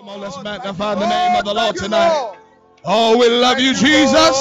Come 0.00 0.08
on, 0.08 0.20
let's 0.22 0.42
magnify 0.42 0.94
the 0.94 1.06
name 1.06 1.36
of 1.36 1.44
the 1.44 1.52
Lord 1.52 1.76
tonight. 1.76 2.34
Oh, 2.86 3.18
we 3.18 3.28
love 3.28 3.60
you, 3.60 3.74
Jesus. 3.74 4.32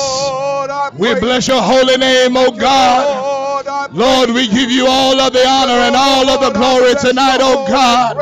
We 0.98 1.20
bless 1.20 1.50
your 1.50 1.62
holy 1.62 1.98
name, 1.98 2.38
oh 2.38 2.50
God. 2.50 3.92
Lord, 3.94 4.30
we 4.30 4.48
give 4.48 4.72
you 4.72 4.88
all 4.88 5.20
of 5.20 5.34
the 5.34 5.46
honor 5.46 5.74
and 5.74 5.98
all 5.98 6.30
of 6.30 6.40
the 6.40 6.58
glory 6.58 6.96
tonight, 6.96 7.40
oh 7.42 7.68
God. 7.68 8.16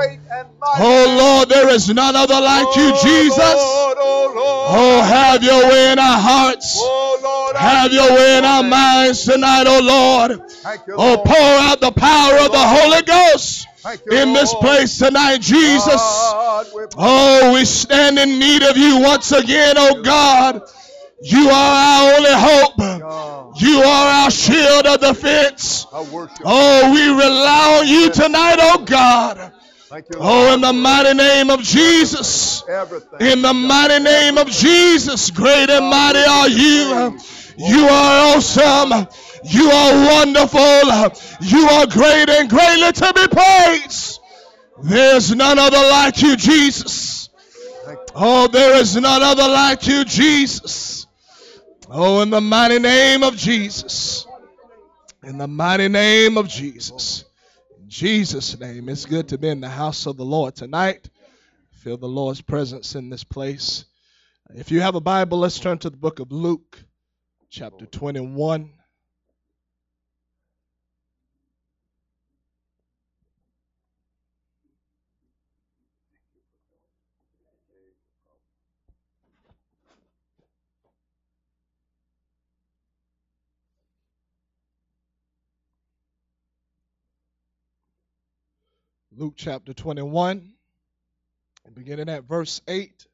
Oh 0.79 1.15
Lord, 1.15 1.49
there 1.49 1.69
is 1.69 1.87
none 1.93 2.15
other 2.15 2.41
like 2.41 2.75
you, 2.75 2.89
Jesus. 3.03 3.37
Oh, 3.37 4.65
oh 4.69 5.03
have 5.03 5.43
your 5.43 5.61
way 5.69 5.91
in 5.91 5.99
our 5.99 6.17
hearts. 6.17 6.81
Have 7.55 7.93
your 7.93 8.15
way 8.15 8.39
in 8.39 8.45
our 8.45 8.63
minds 8.63 9.25
tonight, 9.25 9.65
oh 9.67 9.79
Lord. 9.79 10.41
Oh, 10.97 11.21
pour 11.23 11.37
out 11.37 11.81
the 11.81 11.91
power 11.91 12.39
of 12.39 12.51
the 12.51 12.67
Holy 12.67 13.03
Ghost 13.03 13.66
in 14.11 14.33
this 14.33 14.53
place 14.55 14.97
tonight, 14.97 15.39
Jesus. 15.39 16.01
Oh, 16.97 17.53
we 17.53 17.65
stand 17.65 18.19
in 18.19 18.39
need 18.39 18.63
of 18.63 18.77
you 18.77 18.99
once 18.99 19.31
again, 19.31 19.75
oh 19.77 20.01
God. 20.01 20.61
You 21.21 21.49
are 21.49 21.53
our 21.53 22.13
only 22.15 22.29
hope. 22.33 22.77
You 23.59 23.81
are 23.81 24.23
our 24.23 24.31
shield 24.31 24.85
of 24.85 24.99
defense. 24.99 25.87
Oh, 25.91 26.93
we 26.93 27.07
rely 27.07 27.79
on 27.79 27.87
you 27.87 28.11
tonight, 28.11 28.57
oh 28.59 28.83
God. 28.85 29.53
Oh, 30.19 30.53
in 30.53 30.61
the 30.61 30.73
mighty 30.73 31.13
name 31.13 31.49
of 31.49 31.61
Jesus. 31.61 32.63
In 33.19 33.41
the 33.41 33.53
mighty 33.53 34.03
name 34.03 34.37
of 34.37 34.47
Jesus, 34.47 35.31
great 35.31 35.69
and 35.69 35.85
mighty 35.89 36.19
are 36.19 36.49
you. 36.49 37.17
You 37.57 37.85
are 37.85 38.35
awesome. 38.35 39.07
You 39.43 39.69
are 39.69 40.05
wonderful. 40.05 40.59
You 41.41 41.67
are 41.67 41.87
great 41.87 42.29
and 42.29 42.49
greatly 42.49 42.91
to 42.91 43.13
be 43.13 43.27
praised. 43.27 44.19
There's 44.83 45.35
none 45.35 45.57
other 45.57 45.77
like 45.77 46.21
you, 46.21 46.35
Jesus. 46.35 47.29
Oh, 48.13 48.47
there 48.47 48.75
is 48.75 48.95
none 48.95 49.23
other 49.23 49.47
like 49.47 49.87
you, 49.87 50.05
Jesus. 50.05 51.07
Oh, 51.89 52.21
in 52.21 52.29
the 52.29 52.41
mighty 52.41 52.79
name 52.79 53.23
of 53.23 53.35
Jesus. 53.35 54.27
In 55.23 55.37
the 55.37 55.47
mighty 55.47 55.87
name 55.87 56.37
of 56.37 56.47
Jesus. 56.47 57.25
In 57.79 57.89
Jesus' 57.89 58.59
name. 58.59 58.87
It's 58.89 59.05
good 59.05 59.29
to 59.29 59.37
be 59.37 59.49
in 59.49 59.61
the 59.61 59.69
house 59.69 60.05
of 60.05 60.17
the 60.17 60.25
Lord 60.25 60.55
tonight. 60.55 61.09
Feel 61.71 61.97
the 61.97 62.07
Lord's 62.07 62.41
presence 62.41 62.95
in 62.95 63.09
this 63.09 63.23
place. 63.23 63.85
If 64.55 64.71
you 64.71 64.81
have 64.81 64.95
a 64.95 65.01
Bible, 65.01 65.39
let's 65.39 65.59
turn 65.59 65.77
to 65.79 65.89
the 65.89 65.97
book 65.97 66.19
of 66.19 66.31
Luke, 66.31 66.79
chapter 67.49 67.85
21. 67.85 68.71
Luke 89.17 89.33
chapter 89.35 89.73
21, 89.73 90.53
beginning 91.73 92.07
at 92.07 92.25
verse 92.25 92.61
8. 92.67 93.07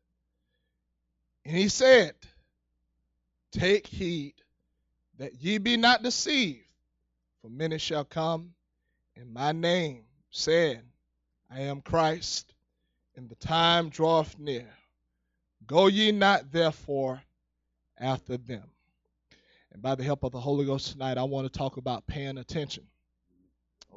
And 1.45 1.56
he 1.56 1.70
said, 1.70 2.14
Take 3.54 3.88
heed 3.88 4.34
that 5.20 5.36
ye 5.42 5.59
be 5.59 5.78
not 5.78 6.02
deceived, 6.02 6.66
for 7.42 7.50
many 7.50 7.78
shall 7.78 8.04
come 8.04 8.54
in 9.16 9.32
my 9.32 9.52
name, 9.52 10.04
saying, 10.32 10.82
I 11.52 11.62
am 11.62 11.81
Christ, 11.81 12.54
and 13.16 13.30
the 13.30 13.36
time 13.36 13.90
draweth 13.90 14.40
near. 14.40 14.68
Go 15.68 15.88
ye 15.88 16.12
not 16.12 16.52
therefore 16.52 17.22
after 17.98 18.38
them. 18.38 18.64
And 19.72 19.81
by 19.81 19.96
the 19.96 20.04
help 20.04 20.24
of 20.24 20.31
the 20.31 20.40
Holy 20.40 20.66
Ghost 20.66 20.92
tonight, 20.92 21.20
I 21.20 21.24
want 21.24 21.52
to 21.52 21.58
talk 21.58 21.78
about 21.78 22.08
paying 22.08 22.40
attention. 22.40 22.86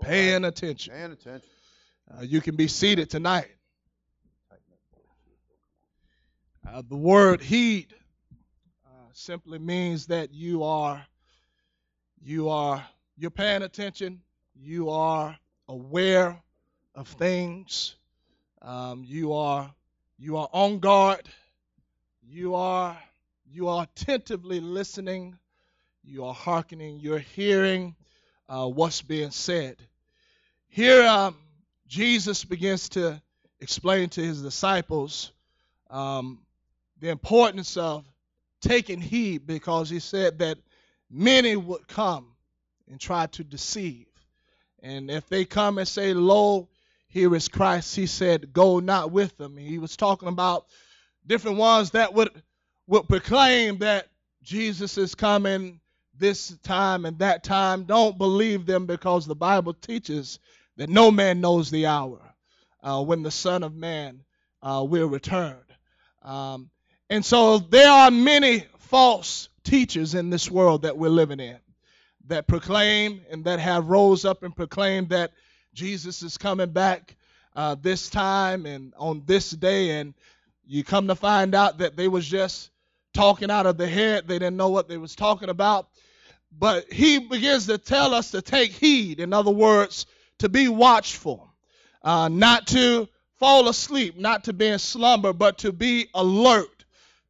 Paying 0.03 0.45
attention. 0.45 0.93
Paying 0.93 1.13
attention. 1.13 1.49
Uh, 2.11 2.23
you 2.23 2.43
can 2.43 2.57
be 2.57 2.69
seated 2.69 3.09
tonight. 3.09 3.49
Uh, 6.69 6.83
the 6.89 6.97
word 6.97 7.41
heed 7.41 7.95
simply 9.17 9.59
means 9.59 10.09
that 10.09 10.31
you 10.35 10.63
are 10.63 11.05
you 12.23 12.51
are 12.51 12.87
you're 13.17 13.31
paying 13.31 13.63
attention. 13.63 14.21
You 14.55 14.91
are 14.91 15.37
aware 15.69 16.37
of 16.95 17.09
things. 17.09 17.97
Um, 18.61 19.05
you 19.07 19.33
are 19.33 19.73
you 20.19 20.37
are 20.37 20.49
on 20.53 20.81
guard. 20.81 21.27
You 22.23 22.57
are 22.57 22.97
you 23.51 23.69
are 23.69 23.85
attentively 23.85 24.61
listening. 24.61 25.39
You 26.05 26.27
are 26.27 26.35
hearkening. 26.35 27.01
You're 27.01 27.19
hearing 27.19 27.97
uh, 28.51 28.69
what's 28.69 29.01
being 29.01 29.31
said. 29.31 29.77
Here, 30.69 31.07
um, 31.07 31.37
Jesus 31.89 32.45
begins 32.45 32.91
to 32.91 33.21
explain 33.61 34.11
to 34.11 34.21
his 34.21 34.43
disciples 34.43 35.33
um, 35.89 36.41
the 37.01 37.09
importance 37.09 37.79
of 37.79 38.05
taking 38.61 39.01
heed 39.01 39.47
because 39.47 39.91
he 39.91 40.01
said 40.01 40.39
that 40.41 40.59
many 41.11 41.57
would 41.57 41.87
come 41.89 42.33
and 42.91 43.01
try 43.01 43.27
to 43.27 43.45
deceive. 43.45 44.07
And 44.83 45.11
if 45.11 45.29
they 45.29 45.45
come 45.45 45.79
and 45.79 45.89
say, 45.89 46.15
Lo, 46.15 46.69
here 47.09 47.35
is 47.35 47.49
Christ, 47.49 47.97
he 47.97 48.07
said, 48.07 48.53
Go 48.53 48.81
not 48.81 49.11
with 49.11 49.37
them. 49.37 49.57
He 49.57 49.79
was 49.79 49.97
talking 49.97 50.29
about 50.29 50.67
different 51.27 51.57
ones 51.57 51.93
that 51.93 52.15
would, 52.15 52.31
would 52.87 53.09
proclaim 53.09 53.79
that 53.79 54.07
Jesus 54.43 54.99
is 54.99 55.15
coming 55.15 55.81
this 56.19 56.57
time 56.63 57.05
and 57.05 57.19
that 57.19 57.43
time. 57.43 57.85
Don't 57.85 58.17
believe 58.17 58.67
them 58.67 58.87
because 58.87 59.27
the 59.27 59.35
Bible 59.35 59.75
teaches 59.75 60.39
that 60.77 60.89
no 60.89 61.11
man 61.11 61.41
knows 61.41 61.71
the 61.71 61.87
hour 61.87 62.21
uh, 62.83 63.03
when 63.03 63.23
the 63.23 63.31
Son 63.31 63.63
of 63.63 63.75
Man 63.75 64.23
uh, 64.63 64.85
will 64.87 65.09
return. 65.09 65.59
Um, 66.23 66.71
and 67.11 67.25
so 67.25 67.59
there 67.59 67.91
are 67.91 68.11
many 68.11 68.65
false 68.79 69.49
teachers 69.65 70.15
in 70.15 70.31
this 70.31 70.51
world 70.51 70.83
that 70.83 70.97
we're 70.97 71.09
living 71.09 71.41
in 71.41 71.59
that 72.29 72.47
proclaim 72.47 73.21
and 73.31 73.45
that 73.45 73.59
have 73.61 73.89
rose 73.89 74.25
up 74.25 74.43
and 74.43 74.55
proclaimed 74.55 75.11
that 75.11 75.33
Jesus 75.75 76.23
is 76.23 76.39
coming 76.39 76.71
back 76.71 77.17
uh, 77.55 77.77
this 77.81 78.11
time 78.11 78.67
and 78.67 78.93
on 78.97 79.23
this 79.27 79.51
day. 79.51 79.99
And 79.99 80.15
you 80.67 80.85
come 80.85 81.09
to 81.09 81.15
find 81.15 81.55
out 81.55 81.79
that 81.79 81.97
they 81.97 82.09
was 82.09 82.27
just 82.27 82.71
talking 83.15 83.51
out 83.51 83.67
of 83.67 83.77
the 83.77 83.87
head. 83.87 84.27
They 84.27 84.39
didn't 84.39 84.57
know 84.57 84.69
what 84.69 84.89
they 84.89 84.97
was 84.97 85.15
talking 85.15 85.49
about. 85.49 85.89
But 86.59 86.93
he 86.93 87.19
begins 87.19 87.67
to 87.67 87.79
tell 87.79 88.15
us 88.15 88.31
to 88.31 88.43
take 88.43 88.73
heed. 88.73 89.21
In 89.21 89.33
other 89.33 89.51
words, 89.51 90.07
to 90.39 90.49
be 90.49 90.69
watchful, 90.69 91.51
uh, 92.03 92.29
not 92.29 92.67
to 92.69 93.09
fall 93.39 93.69
asleep, 93.69 94.17
not 94.17 94.45
to 94.45 94.53
be 94.53 94.67
in 94.69 94.79
slumber, 94.79 95.33
but 95.33 95.59
to 95.59 95.73
be 95.73 96.09
alert, 96.15 96.76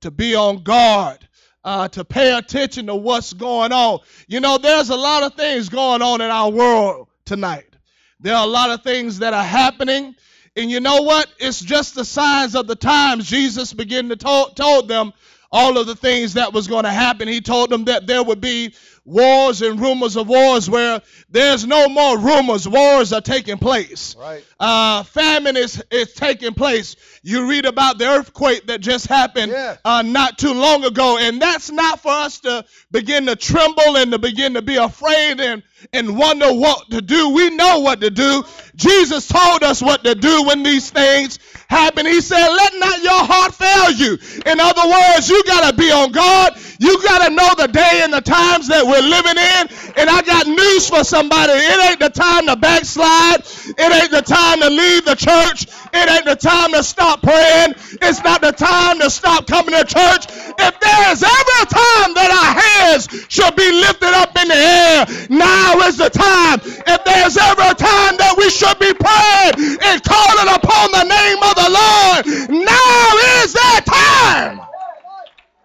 to 0.00 0.10
be 0.10 0.34
on 0.34 0.62
guard, 0.62 1.26
uh, 1.64 1.88
to 1.88 2.04
pay 2.04 2.36
attention 2.36 2.86
to 2.86 2.94
what's 2.94 3.32
going 3.32 3.72
on. 3.72 4.00
You 4.28 4.40
know, 4.40 4.58
there's 4.58 4.90
a 4.90 4.96
lot 4.96 5.22
of 5.22 5.34
things 5.34 5.68
going 5.68 6.02
on 6.02 6.20
in 6.20 6.30
our 6.30 6.50
world 6.50 7.08
tonight. 7.24 7.76
There 8.20 8.34
are 8.34 8.44
a 8.44 8.50
lot 8.50 8.70
of 8.70 8.82
things 8.82 9.18
that 9.18 9.34
are 9.34 9.44
happening. 9.44 10.14
And 10.56 10.70
you 10.70 10.80
know 10.80 11.02
what? 11.02 11.28
It's 11.38 11.60
just 11.60 11.94
the 11.94 12.04
signs 12.04 12.54
of 12.54 12.66
the 12.66 12.76
times. 12.76 13.28
Jesus 13.28 13.72
began 13.72 14.08
to 14.08 14.16
to- 14.16 14.52
told 14.54 14.88
them 14.88 15.12
all 15.52 15.78
of 15.78 15.86
the 15.86 15.94
things 15.94 16.34
that 16.34 16.52
was 16.52 16.66
going 16.66 16.84
to 16.84 16.90
happen. 16.90 17.28
He 17.28 17.40
told 17.40 17.70
them 17.70 17.84
that 17.84 18.06
there 18.06 18.22
would 18.22 18.40
be 18.40 18.74
wars 19.06 19.62
and 19.62 19.80
rumors 19.80 20.16
of 20.16 20.28
wars 20.28 20.68
where 20.68 21.00
there's 21.30 21.64
no 21.66 21.88
more 21.88 22.18
rumors. 22.18 22.68
Wars 22.68 23.12
are 23.12 23.20
taking 23.20 23.56
place. 23.56 24.16
Right. 24.18 24.44
Uh, 24.60 25.04
famine 25.04 25.56
is, 25.56 25.82
is 25.90 26.12
taking 26.12 26.52
place. 26.54 26.96
You 27.22 27.48
read 27.48 27.64
about 27.64 27.98
the 27.98 28.06
earthquake 28.06 28.66
that 28.66 28.80
just 28.80 29.06
happened 29.06 29.52
Yeah. 29.52 29.76
uh, 29.84 30.02
not 30.02 30.38
too 30.38 30.52
long 30.52 30.84
ago. 30.84 31.18
And 31.18 31.40
that's 31.40 31.70
not 31.70 32.00
for 32.00 32.10
us 32.10 32.40
to 32.40 32.64
begin 32.90 33.26
to 33.26 33.36
tremble 33.36 33.96
and 33.96 34.10
to 34.12 34.18
begin 34.18 34.54
to 34.54 34.62
be 34.62 34.76
afraid 34.76 35.40
and, 35.40 35.62
and 35.92 36.18
wonder 36.18 36.52
what 36.52 36.90
to 36.90 37.00
do. 37.00 37.30
We 37.30 37.50
know 37.50 37.78
what 37.80 38.00
to 38.00 38.10
do. 38.10 38.44
Jesus 38.76 39.26
told 39.26 39.62
us 39.62 39.80
what 39.82 40.04
to 40.04 40.14
do 40.14 40.44
when 40.44 40.62
these 40.62 40.90
things 40.90 41.38
happen. 41.68 42.06
He 42.06 42.20
said, 42.20 42.46
Let 42.46 42.74
not 42.78 43.02
your 43.02 43.24
heart 43.24 43.54
fail 43.54 43.90
you. 43.90 44.18
In 44.44 44.60
other 44.60 44.86
words, 44.88 45.28
you 45.28 45.42
got 45.44 45.70
to 45.70 45.76
be 45.76 45.90
on 45.90 46.12
guard. 46.12 46.52
You 46.78 47.02
got 47.02 47.26
to 47.26 47.30
know 47.32 47.48
the 47.56 47.68
day 47.68 48.00
and 48.04 48.12
the 48.12 48.20
times 48.20 48.68
that 48.68 48.84
we're 48.84 49.00
living 49.00 49.40
in. 49.40 49.64
And 49.96 50.10
I 50.10 50.20
got 50.20 50.46
news 50.46 50.88
for 50.88 51.04
somebody. 51.04 51.52
It 51.56 51.90
ain't 51.90 52.00
the 52.00 52.10
time 52.10 52.46
to 52.46 52.56
backslide. 52.56 53.40
It 53.80 53.88
ain't 53.88 54.12
the 54.12 54.20
time 54.20 54.60
to 54.60 54.68
leave 54.68 55.04
the 55.04 55.16
church. 55.16 55.72
It 55.96 56.06
ain't 56.10 56.26
the 56.26 56.36
time 56.36 56.72
to 56.72 56.84
stop 56.84 57.22
praying. 57.22 57.74
It's 58.04 58.22
not 58.22 58.42
the 58.42 58.52
time 58.52 59.00
to 59.00 59.08
stop 59.08 59.46
coming 59.46 59.72
to 59.72 59.84
church. 59.88 60.28
If 60.28 60.74
there 60.80 61.12
is 61.12 61.24
ever 61.24 61.54
a 61.64 61.66
time 61.66 62.10
that 62.12 62.28
our 62.28 62.52
hands 62.60 63.08
should 63.32 63.56
be 63.56 63.72
lifted 63.72 64.12
up 64.12 64.36
in 64.36 64.48
the 64.48 64.60
air, 64.60 64.98
now 65.30 65.80
is 65.88 65.96
the 65.96 66.10
time. 66.10 66.60
If 66.60 67.00
there's 67.04 67.36
ever 67.40 67.72
a 67.72 67.74
time 67.74 68.20
that 68.20 68.34
we 68.36 68.50
should 68.50 68.65
should 68.66 68.78
be 68.78 68.92
praying 68.94 69.78
and 69.82 70.02
calling 70.02 70.50
upon 70.50 70.90
the 70.90 71.04
name 71.06 71.38
of 71.38 71.54
the 71.54 71.70
Lord. 71.70 72.22
Now 72.50 73.00
is 73.38 73.52
that 73.54 73.82
time. 73.86 74.60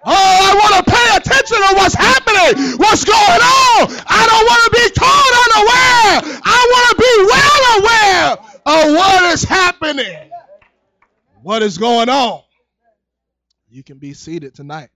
Oh, 0.03 0.11
I 0.13 0.53
want 0.57 0.85
to 0.85 0.91
pay 0.91 1.07
attention 1.17 1.57
to 1.57 1.75
what's 1.75 1.93
happening, 1.93 2.77
what's 2.77 3.05
going 3.05 3.17
on. 3.17 3.79
I 4.07 4.21
don't 4.29 4.45
want 4.49 4.61
to 4.65 4.71
be 4.71 4.85
caught 4.97 5.33
unaware. 5.45 6.41
I 6.43 6.59
want 6.71 6.85
to 6.89 6.95
be 6.97 7.13
well 7.29 7.63
aware 7.79 8.31
of 8.65 8.95
what 8.95 9.33
is 9.33 9.43
happening, 9.43 10.31
what 11.43 11.61
is 11.61 11.77
going 11.77 12.09
on. 12.09 12.41
You 13.69 13.83
can 13.83 13.99
be 13.99 14.13
seated 14.13 14.55
tonight. 14.55 14.89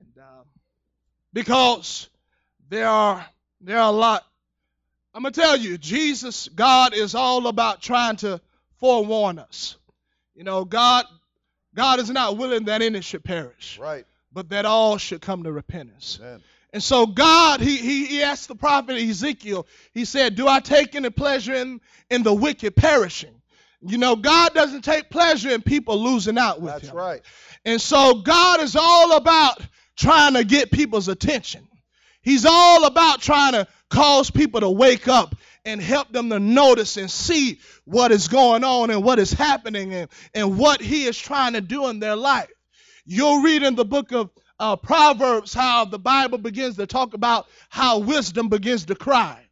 And, 0.00 0.22
uh, 0.22 0.44
because 1.32 2.08
there 2.68 2.86
are 2.86 3.24
there 3.62 3.78
are 3.78 3.88
a 3.88 3.96
lot 3.96 4.24
I'm 5.14 5.22
gonna 5.22 5.32
tell 5.32 5.56
you, 5.56 5.76
Jesus, 5.78 6.48
God 6.48 6.94
is 6.94 7.14
all 7.14 7.46
about 7.48 7.82
trying 7.82 8.16
to 8.16 8.40
forewarn 8.78 9.38
us. 9.38 9.76
You 10.34 10.44
know, 10.44 10.64
God, 10.64 11.04
God 11.74 11.98
is 11.98 12.10
not 12.10 12.36
willing 12.36 12.64
that 12.66 12.82
any 12.82 13.00
should 13.00 13.24
perish, 13.24 13.78
Right. 13.78 14.06
but 14.32 14.50
that 14.50 14.64
all 14.64 14.96
should 14.98 15.20
come 15.20 15.42
to 15.44 15.52
repentance. 15.52 16.18
Amen. 16.20 16.40
And 16.72 16.82
so 16.82 17.04
God, 17.06 17.60
he, 17.60 17.76
he, 17.78 18.06
he 18.06 18.22
asked 18.22 18.46
the 18.46 18.54
prophet 18.54 18.96
Ezekiel, 18.96 19.66
he 19.92 20.04
said, 20.04 20.36
Do 20.36 20.46
I 20.46 20.60
take 20.60 20.94
any 20.94 21.10
pleasure 21.10 21.54
in, 21.54 21.80
in 22.08 22.22
the 22.22 22.32
wicked 22.32 22.76
perishing? 22.76 23.34
You 23.82 23.98
know, 23.98 24.14
God 24.14 24.54
doesn't 24.54 24.82
take 24.82 25.10
pleasure 25.10 25.50
in 25.50 25.62
people 25.62 26.00
losing 26.00 26.38
out 26.38 26.60
with 26.60 26.74
That's 26.74 26.88
him. 26.88 26.96
right. 26.96 27.22
And 27.64 27.80
so 27.80 28.14
God 28.22 28.60
is 28.60 28.76
all 28.76 29.16
about 29.16 29.60
trying 29.96 30.34
to 30.34 30.44
get 30.44 30.70
people's 30.70 31.08
attention. 31.08 31.66
He's 32.22 32.46
all 32.46 32.84
about 32.84 33.20
trying 33.20 33.52
to 33.52 33.66
cause 33.90 34.30
people 34.30 34.60
to 34.60 34.70
wake 34.70 35.08
up 35.08 35.34
and 35.64 35.80
help 35.80 36.10
them 36.12 36.30
to 36.30 36.38
notice 36.38 36.96
and 36.96 37.10
see 37.10 37.58
what 37.84 38.12
is 38.12 38.28
going 38.28 38.64
on 38.64 38.90
and 38.90 39.04
what 39.04 39.18
is 39.18 39.32
happening 39.32 39.92
and, 39.92 40.08
and 40.32 40.56
what 40.56 40.80
he 40.80 41.04
is 41.04 41.18
trying 41.18 41.52
to 41.52 41.60
do 41.60 41.88
in 41.88 42.00
their 42.00 42.16
life. 42.16 42.50
You'll 43.04 43.42
read 43.42 43.62
in 43.62 43.74
the 43.74 43.84
book 43.84 44.12
of 44.12 44.30
uh, 44.58 44.76
Proverbs 44.76 45.52
how 45.52 45.84
the 45.84 45.98
Bible 45.98 46.38
begins 46.38 46.76
to 46.76 46.86
talk 46.86 47.14
about 47.14 47.46
how 47.68 47.98
wisdom 47.98 48.48
begins 48.48 48.86
to 48.86 48.94
cry 48.94 49.46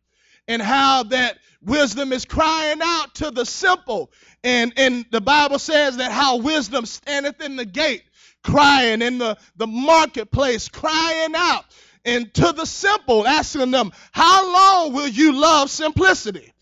and 0.47 0.63
how 0.63 1.03
that 1.05 1.39
wisdom 1.61 2.13
is 2.13 2.25
crying 2.25 2.79
out 2.83 3.15
to 3.17 3.31
the 3.31 3.45
simple. 3.45 4.11
And, 4.45 4.73
and 4.77 5.05
the 5.11 5.21
Bible 5.21 5.59
says 5.59 5.97
that 5.97 6.13
how 6.13 6.37
wisdom 6.39 6.87
standeth 6.87 7.41
in 7.43 7.57
the 7.57 7.65
gate, 7.65 8.05
crying 8.43 9.03
in 9.03 9.19
the, 9.19 9.37
the 9.57 9.67
marketplace, 9.67 10.69
crying 10.69 11.35
out. 11.35 11.65
And 12.05 12.33
to 12.35 12.53
the 12.53 12.65
simple, 12.65 13.27
asking 13.27 13.71
them, 13.71 13.93
How 14.13 14.53
long 14.53 14.93
will 14.93 15.09
you 15.09 15.33
love 15.33 15.71
simplicity? 15.71 16.53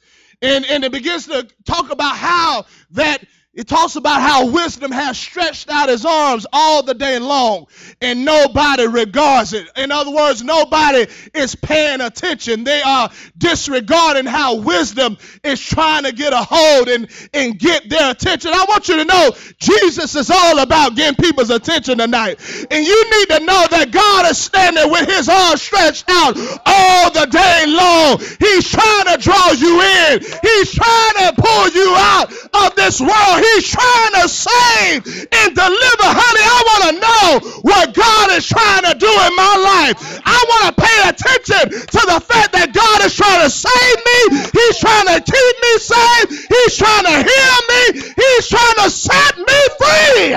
And, 0.43 0.67
and 0.67 0.85
it 0.85 0.93
begins 0.93 1.27
to 1.27 1.49
talk 1.65 1.91
about 1.91 2.17
how 2.17 2.67
that 2.93 3.25
it 3.57 3.67
talks 3.67 3.97
about 3.97 4.21
how 4.21 4.51
wisdom 4.51 4.93
has 4.93 5.19
stretched 5.19 5.71
out 5.71 5.89
his 5.89 6.05
arms 6.05 6.47
all 6.53 6.83
the 6.83 6.93
day 6.93 7.19
long 7.19 7.67
and 8.03 8.23
nobody 8.23 8.87
regards 8.87 9.55
it. 9.55 9.67
In 9.77 9.91
other 9.91 10.11
words, 10.11 10.45
nobody 10.45 11.07
is 11.33 11.55
paying 11.55 12.03
attention. 12.03 12.65
They 12.65 12.83
are 12.83 13.11
disregarding 13.39 14.27
how 14.27 14.57
wisdom 14.57 15.17
is 15.43 15.59
trying 15.59 16.05
to 16.05 16.13
get 16.13 16.35
a 16.35 16.47
hold 16.47 16.89
and, 16.89 17.09
and 17.33 17.59
get 17.59 17.89
their 17.89 18.11
attention. 18.11 18.53
I 18.53 18.67
want 18.69 18.89
you 18.89 18.97
to 18.97 19.05
know 19.07 19.31
Jesus 19.59 20.15
is 20.15 20.31
all 20.31 20.59
about 20.59 20.95
getting 20.95 21.17
people's 21.17 21.49
attention 21.49 21.97
tonight. 21.97 22.39
And 22.71 22.87
you 22.87 23.11
need 23.19 23.39
to 23.39 23.41
know 23.41 23.67
that 23.71 23.91
God 23.91 24.31
is 24.31 24.37
standing 24.37 24.91
with 24.91 25.09
his 25.09 25.31
arms 25.31 25.63
stretched 25.63 26.05
out 26.11 26.37
all 26.67 27.11
the 27.11 27.25
day 27.25 27.65
long. 27.69 28.19
He's 28.39 28.69
trying 28.69 29.17
to 29.17 29.17
draw 29.17 29.53
you 29.53 29.81
in. 29.81 30.21
He's 30.43 30.75
trying 30.75 31.15
to 31.25 31.41
pull 31.41 31.69
you 31.71 31.95
out 31.97 32.31
of 32.53 32.77
this 32.77 33.01
world. 33.01 33.46
He's 33.47 33.71
trying 33.71 34.15
to 34.23 34.27
save 34.29 35.07
and 35.07 35.51
deliver. 35.55 36.09
Honey, 36.11 36.47
I 36.47 36.61
want 36.67 36.83
to 36.87 36.93
know 36.99 37.27
what 37.63 37.95
God 37.95 38.33
is 38.35 38.47
trying 38.47 38.85
to 38.91 38.95
do 38.99 39.07
in 39.07 39.33
my 39.39 39.55
life. 39.63 40.21
I 40.27 40.39
want 40.51 40.63
to 40.71 40.73
pay 40.83 40.99
attention 41.07 41.71
to 41.71 42.01
the 42.11 42.19
fact 42.19 42.53
that 42.59 42.75
God 42.75 43.07
is 43.07 43.15
trying 43.15 43.43
to 43.47 43.51
save 43.51 43.99
me. 44.03 44.19
He's 44.51 44.79
trying 44.83 45.09
to 45.15 45.19
keep 45.23 45.55
me 45.63 45.73
safe. 45.79 46.27
He's 46.51 46.75
trying 46.77 47.07
to 47.07 47.17
heal 47.23 47.59
me. 47.71 47.83
He's 48.19 48.49
trying 48.51 48.79
to 48.83 48.91
set 48.91 49.39
me 49.39 49.59
free. 49.79 50.35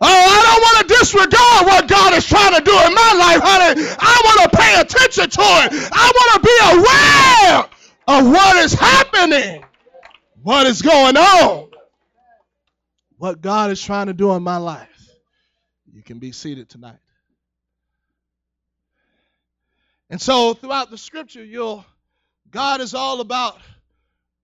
Oh, 0.00 0.10
I 0.10 0.38
don't 0.42 0.60
want 0.60 0.76
to 0.82 0.86
disregard 0.98 1.66
what 1.66 1.88
God 1.88 2.12
is 2.14 2.26
trying 2.26 2.54
to 2.54 2.60
do 2.60 2.74
in 2.74 2.92
my 2.94 3.12
life, 3.14 3.40
honey. 3.40 3.80
I 3.98 4.14
want 4.26 4.38
to 4.42 4.56
pay 4.56 4.80
attention 4.80 5.30
to 5.30 5.46
it. 5.64 5.88
I 5.92 6.06
want 6.12 6.30
to 6.34 6.40
be 6.44 6.56
aware 6.76 7.64
of 8.08 8.30
what 8.30 8.56
is 8.56 8.74
happening, 8.74 9.64
what 10.44 10.66
is 10.66 10.82
going 10.82 11.16
on, 11.16 11.70
what 13.16 13.40
God 13.40 13.70
is 13.70 13.82
trying 13.82 14.08
to 14.08 14.12
do 14.12 14.32
in 14.34 14.42
my 14.42 14.58
life. 14.58 15.08
You 15.90 16.02
can 16.02 16.18
be 16.18 16.32
seated 16.32 16.68
tonight. 16.68 16.98
And 20.10 20.20
so 20.20 20.52
throughout 20.52 20.90
the 20.90 20.98
scripture, 20.98 21.42
you'll 21.42 21.84
God 22.50 22.82
is 22.82 22.92
all 22.94 23.22
about 23.22 23.58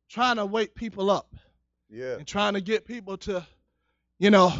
trying 0.09 0.37
to 0.37 0.47
wake 0.47 0.75
people 0.75 1.11
up 1.11 1.35
Yeah. 1.91 2.15
and 2.15 2.27
trying 2.27 2.55
to 2.55 2.63
get 2.63 2.87
people 2.87 3.19
to, 3.19 3.47
you 4.19 4.31
know, 4.31 4.55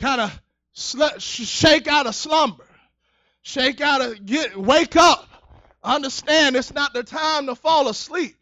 kind 0.00 0.20
of 0.20 0.42
sl- 0.72 1.16
shake 1.18 1.86
out 1.86 2.08
of 2.08 2.14
slumber, 2.16 2.66
shake 3.42 3.80
out 3.80 4.00
of 4.00 4.26
get 4.26 4.56
wake 4.56 4.96
up. 4.96 5.28
Understand, 5.84 6.56
it's 6.56 6.74
not 6.74 6.92
the 6.92 7.04
time 7.04 7.46
to 7.46 7.54
fall 7.54 7.88
asleep. 7.88 8.36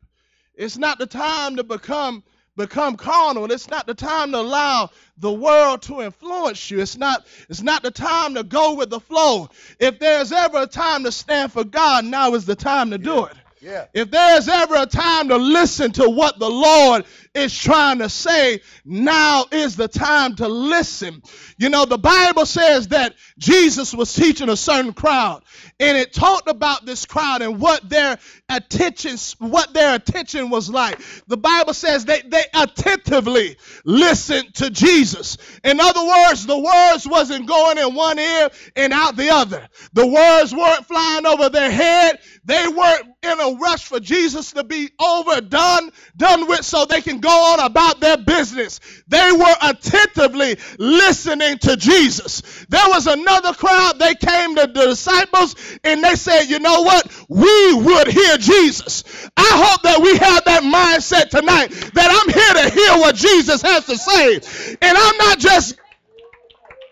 It's 0.55 0.79
not 0.79 0.99
the 0.99 1.07
time 1.07 1.57
to 1.57 1.65
become 1.65 2.23
become 2.61 2.97
carnal. 2.97 3.45
And 3.45 3.53
It's 3.53 3.69
not 3.69 3.87
the 3.87 3.95
time 3.95 4.33
to 4.33 4.39
allow 4.39 4.91
the 5.19 5.33
world 5.33 5.83
to 5.83 6.01
influence 6.01 6.71
you. 6.71 6.81
It's 6.81 6.97
not 6.97 7.27
it's 7.49 7.63
not 7.63 7.83
the 7.83 7.91
time 7.91 8.35
to 8.35 8.43
go 8.43 8.75
with 8.75 8.91
the 8.91 9.01
flow. 9.01 9.51
If 9.79 9.99
there's 9.99 10.33
ever 10.33 10.63
a 10.63 10.67
time 10.67 11.05
to 11.05 11.13
stand 11.13 11.53
for 11.53 11.65
God, 11.65 12.05
now 12.05 12.35
is 12.35 12.47
the 12.47 12.57
time 12.57 12.91
to 12.91 12.99
do 12.99 13.27
it. 13.27 13.33
Yeah. 13.61 13.87
If 13.93 14.11
there's 14.11 14.49
ever 14.49 14.75
a 14.77 14.87
time 14.87 15.29
to 15.29 15.37
listen 15.37 15.93
to 15.93 16.09
what 16.09 16.39
the 16.39 16.49
Lord 16.49 17.05
is 17.35 17.57
trying 17.57 17.99
to 17.99 18.09
say, 18.09 18.61
now 18.85 19.45
is 19.53 19.77
the 19.77 19.87
time 19.87 20.35
to 20.37 20.49
listen. 20.49 21.23
You 21.59 21.69
know, 21.69 21.85
the 21.85 21.99
Bible 21.99 22.47
says 22.47 22.89
that 22.89 23.15
Jesus 23.39 23.93
was 23.93 24.13
teaching 24.15 24.49
a 24.49 24.57
certain 24.57 24.95
crowd, 24.95 25.43
and 25.79 25.97
it 25.99 26.13
talked 26.13 26.49
about 26.49 26.87
this 26.87 27.05
crowd 27.05 27.43
and 27.43 27.61
what 27.61 27.87
their 27.89 28.19
attention, 28.49 29.17
what 29.39 29.75
their 29.75 29.95
attention 29.95 30.49
was 30.49 30.71
like. 30.71 30.99
The 31.27 31.37
Bible 31.37 31.75
says 31.75 32.07
they, 32.07 32.23
they 32.23 32.45
attentively 32.55 33.59
listened 33.85 34.55
to 34.55 34.71
Jesus. 34.71 35.37
In 35.63 35.81
other 35.81 36.05
words, 36.05 36.47
the 36.47 36.59
words 36.59 37.07
wasn't 37.07 37.47
going 37.47 37.77
in 37.77 37.95
one 37.95 38.19
ear 38.19 38.49
and 38.75 38.93
out 38.95 39.17
the 39.17 39.31
other. 39.31 39.69
The 39.93 40.07
words 40.07 40.55
weren't 40.55 40.87
flying 40.87 41.27
over 41.27 41.51
their 41.51 41.71
head. 41.71 42.21
They 42.45 42.67
weren't 42.67 43.07
in 43.23 43.39
a 43.39 43.50
rush 43.57 43.85
for 43.85 44.01
Jesus 44.01 44.53
to 44.53 44.65
be 44.65 44.91
overdone, 45.01 45.91
done 46.17 46.47
with, 46.49 46.65
so 46.65 46.85
they 46.85 47.01
can 47.01 47.21
go 47.21 47.29
on 47.31 47.61
about 47.61 48.01
their 48.01 48.17
business. 48.17 48.81
They 49.09 49.33
were 49.33 49.55
attentively 49.63 50.59
listening 50.79 51.59
to 51.59 51.77
Jesus. 51.77 52.43
There 52.69 52.89
was 52.89 53.07
another 53.07 53.53
crowd, 53.53 53.99
they 53.99 54.15
came 54.15 54.57
to 54.57 54.67
the 54.67 54.87
disciples 54.87 55.55
and 55.85 56.03
they 56.03 56.15
said, 56.15 56.45
You 56.45 56.59
know 56.59 56.83
what? 56.83 57.07
We 57.29 57.75
would 57.75 58.09
hear 58.09 58.37
Jesus. 58.37 59.05
I 59.37 59.51
hope 59.53 59.83
that 59.83 60.01
we 60.01 60.17
have 60.17 60.45
that 60.45 60.63
mindset 60.63 61.31
tonight 61.31 61.69
that 61.95 62.09
I'm 62.11 62.33
here 62.33 62.65
to 62.65 62.71
hear 62.71 62.99
what 63.01 63.15
Jesus 63.15 63.63
has 63.63 63.87
to 63.87 63.97
say. 63.97 64.77
And 64.81 64.97
I'm 64.97 65.17
not 65.19 65.39
just, 65.39 65.77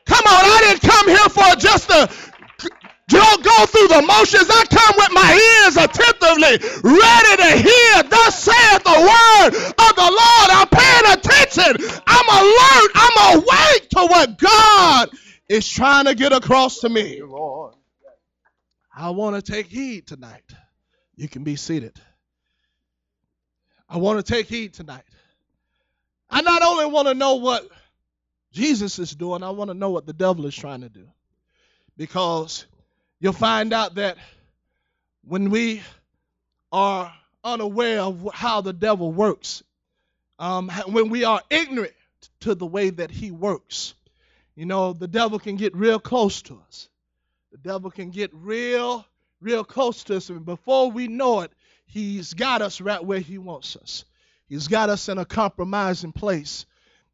come 0.07 0.25
on, 0.25 0.43
I 0.45 0.61
didn't 0.62 0.91
come 0.91 1.09
here 1.09 1.29
for 1.29 1.57
just 1.57 1.91
a 1.91 2.09
don't 3.09 3.43
go 3.43 3.67
through 3.67 3.88
the 3.88 4.03
motions. 4.03 4.49
I 4.50 4.65
come 4.69 4.95
with 4.97 5.12
my 5.12 5.33
ears 5.65 5.77
attentively, 5.77 6.61
ready 6.85 7.35
to 7.43 7.50
hear. 7.57 8.03
Thus 8.05 8.45
saith 8.45 8.85
the 8.85 9.00
word 9.00 9.49
of 9.57 9.97
the 9.97 10.11
Lord. 10.12 10.49
I'm 10.53 10.69
paying 10.69 11.12
attention. 11.17 12.00
I'm 12.07 12.29
alert. 12.29 12.91
I'm 12.95 13.38
awake 13.38 13.88
to 13.91 14.07
what 14.07 14.38
God 14.38 15.09
is 15.49 15.67
trying 15.67 16.05
to 16.05 16.15
get 16.15 16.33
across 16.33 16.81
to 16.81 16.91
me. 16.91 17.23
On. 17.23 17.73
I 18.95 19.11
want 19.11 19.37
to 19.37 19.53
take 19.53 19.67
heed 19.67 20.07
tonight. 20.07 20.45
You 21.17 21.29
can 21.29 21.45
be 21.45 21.57
seated. 21.57 21.99
I 23.88 23.97
want 23.97 24.25
to 24.25 24.33
take 24.33 24.49
heed 24.49 24.75
tonight. 24.75 25.05
I 26.29 26.43
not 26.43 26.62
only 26.62 26.85
want 26.85 27.09
to 27.09 27.15
know 27.15 27.37
what 27.37 27.67
Jesus 28.53 28.99
is 28.99 29.15
doing, 29.15 29.43
I 29.43 29.50
want 29.50 29.71
to 29.71 29.75
know 29.75 29.91
what 29.91 30.05
the 30.05 30.12
devil 30.12 30.45
is 30.45 30.55
trying 30.55 30.83
to 30.83 30.91
do. 30.91 31.09
Because 31.97 32.67
you'll 33.21 33.33
find 33.33 33.73
out 33.73 33.97
that 33.97 34.17
when 35.25 35.51
we 35.51 35.83
are 36.73 37.13
unaware 37.45 38.01
of 38.01 38.29
how 38.33 38.61
the 38.61 38.73
devil 38.73 39.13
works, 39.13 39.63
um, 40.39 40.71
when 40.87 41.11
we 41.11 41.25
are 41.25 41.43
ignorant 41.51 41.93
to 42.41 42.55
the 42.55 42.67
way 42.67 42.91
that 42.91 43.11
he 43.11 43.31
works, 43.31 43.95
you 44.55 44.67
know, 44.67 44.93
the 44.93 45.09
devil 45.09 45.39
can 45.39 45.57
get 45.57 45.75
real 45.77 45.99
close 45.99 46.43
to 46.43 46.61
us. 46.67 46.89
The 47.53 47.59
devil 47.59 47.91
can 47.91 48.11
get 48.11 48.31
real, 48.35 49.05
real 49.41 49.65
close 49.65 50.05
to 50.05 50.17
us, 50.17 50.31
and 50.31 50.45
before 50.45 50.91
we 50.91 51.09
know 51.09 51.41
it, 51.41 51.53
he's 51.87 52.35
got 52.35 52.63
us 52.63 52.81
right 52.81 53.05
where 53.05 53.21
he 53.21 53.39
wants 53.39 53.77
us. 53.77 54.05
He's 54.49 54.69
got 54.69 54.91
us 54.91 55.09
in 55.09 55.19
a 55.19 55.25
compromising 55.25 56.13
place. 56.13 56.67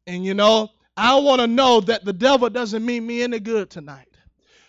And 0.07 0.23
you 0.23 0.33
know, 0.33 0.69
I 0.95 1.15
want 1.17 1.41
to 1.41 1.47
know 1.47 1.81
that 1.81 2.05
the 2.05 2.13
devil 2.13 2.49
doesn't 2.49 2.85
mean 2.85 3.05
me 3.05 3.21
any 3.21 3.39
good 3.39 3.69
tonight. 3.69 4.07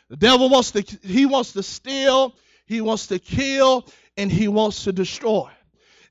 The 0.09 0.17
devil 0.17 0.49
wants 0.49 0.71
to 0.73 0.83
he 1.03 1.27
wants 1.27 1.53
to 1.55 1.63
steal, 1.63 2.35
he 2.67 2.81
wants 2.81 3.09
to 3.09 3.19
kill, 3.19 3.87
and 4.17 4.31
he 4.31 4.49
wants 4.49 4.85
to 4.85 4.93
destroy. 4.93 5.51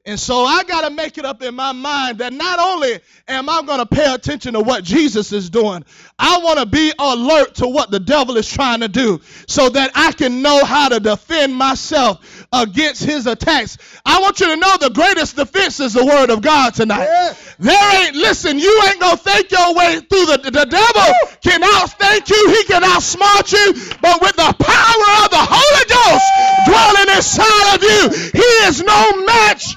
And 0.07 0.19
so 0.19 0.45
I 0.45 0.63
got 0.63 0.87
to 0.87 0.91
make 0.91 1.17
it 1.17 1.25
up 1.25 1.41
in 1.41 1.55
my 1.55 1.71
mind 1.71 2.19
that 2.19 2.31
not 2.31 2.59
only 2.59 2.99
am 3.27 3.49
I 3.49 3.63
going 3.63 3.79
to 3.79 3.87
pay 3.87 4.13
attention 4.13 4.53
to 4.53 4.59
what 4.59 4.83
Jesus 4.83 5.31
is 5.31 5.49
doing, 5.49 5.83
I 6.19 6.37
want 6.43 6.59
to 6.59 6.67
be 6.67 6.93
alert 6.99 7.55
to 7.55 7.67
what 7.67 7.89
the 7.89 7.99
devil 7.99 8.37
is 8.37 8.47
trying 8.47 8.81
to 8.81 8.87
do 8.87 9.19
so 9.47 9.67
that 9.69 9.89
I 9.95 10.11
can 10.11 10.43
know 10.43 10.63
how 10.63 10.89
to 10.89 10.99
defend 10.99 11.55
myself 11.55 12.45
against 12.53 13.03
his 13.03 13.25
attacks. 13.25 13.79
I 14.05 14.21
want 14.21 14.39
you 14.39 14.45
to 14.45 14.55
know 14.55 14.77
the 14.79 14.91
greatest 14.91 15.37
defense 15.37 15.79
is 15.79 15.93
the 15.93 16.05
word 16.05 16.29
of 16.29 16.43
God 16.43 16.75
tonight. 16.75 17.05
Yeah. 17.05 17.33
There 17.57 18.05
ain't, 18.05 18.15
listen, 18.15 18.59
you 18.59 18.81
ain't 18.85 18.99
going 18.99 19.17
to 19.17 19.23
think 19.23 19.49
your 19.49 19.73
way 19.73 20.01
through 20.01 20.25
the, 20.27 20.37
the 20.53 20.65
devil 20.69 21.13
can 21.41 21.61
outthink 21.63 22.29
you, 22.29 22.49
he 22.49 22.63
can 22.65 22.83
outsmart 22.83 23.51
you, 23.51 23.73
but 24.01 24.21
with 24.21 24.35
the 24.35 24.53
power 24.53 25.25
of 25.25 25.31
the 25.31 25.45
Holy 25.49 25.85
Ghost 25.89 26.25
dwelling 26.69 27.17
inside 27.17 27.75
of 27.75 27.81
you, 27.81 28.29
he 28.39 28.47
is 28.67 28.83
no 28.83 29.25
match 29.25 29.75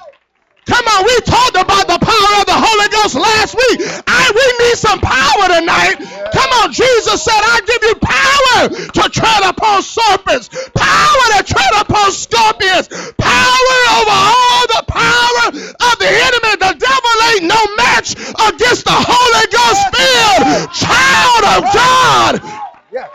Come 0.68 0.84
on, 0.84 1.00
we 1.08 1.16
talked 1.24 1.56
about 1.56 1.88
the 1.88 1.96
power 1.96 2.32
of 2.40 2.46
the 2.46 2.60
Holy 2.60 2.88
Ghost 2.92 3.16
last 3.16 3.56
week. 3.56 3.80
I, 4.04 4.28
we 4.36 4.46
need 4.68 4.76
some 4.76 5.00
power 5.00 5.48
tonight. 5.48 5.96
Come 6.28 6.50
on, 6.60 6.68
Jesus 6.76 7.24
said, 7.24 7.40
I 7.40 7.64
give 7.64 7.82
you 7.88 7.96
power 7.96 8.58
to 8.68 9.02
tread 9.08 9.42
upon 9.48 9.80
serpents, 9.80 10.52
power 10.76 11.24
to 11.34 11.40
tread 11.40 11.74
upon 11.80 12.12
scorpions, 12.12 12.92
power 13.16 13.78
over 13.96 14.12
all 14.12 14.64
the 14.76 14.84
power 14.92 15.44
of 15.56 15.94
the 15.96 16.10
enemy. 16.12 16.52
The 16.60 16.74
devil 16.76 17.14
ain't 17.32 17.48
no 17.48 17.60
match 17.80 18.12
against 18.52 18.84
the 18.84 18.92
Holy 18.92 19.46
Ghost 19.48 19.82
filled 19.88 20.68
child 20.76 21.42
of 21.56 21.60
God. 21.72 22.32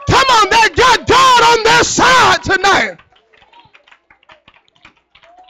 Come 0.10 0.28
on, 0.42 0.50
they 0.50 0.70
got 0.74 1.06
God 1.06 1.42
on 1.54 1.64
their 1.64 1.84
side 1.84 2.42
tonight. 2.44 2.73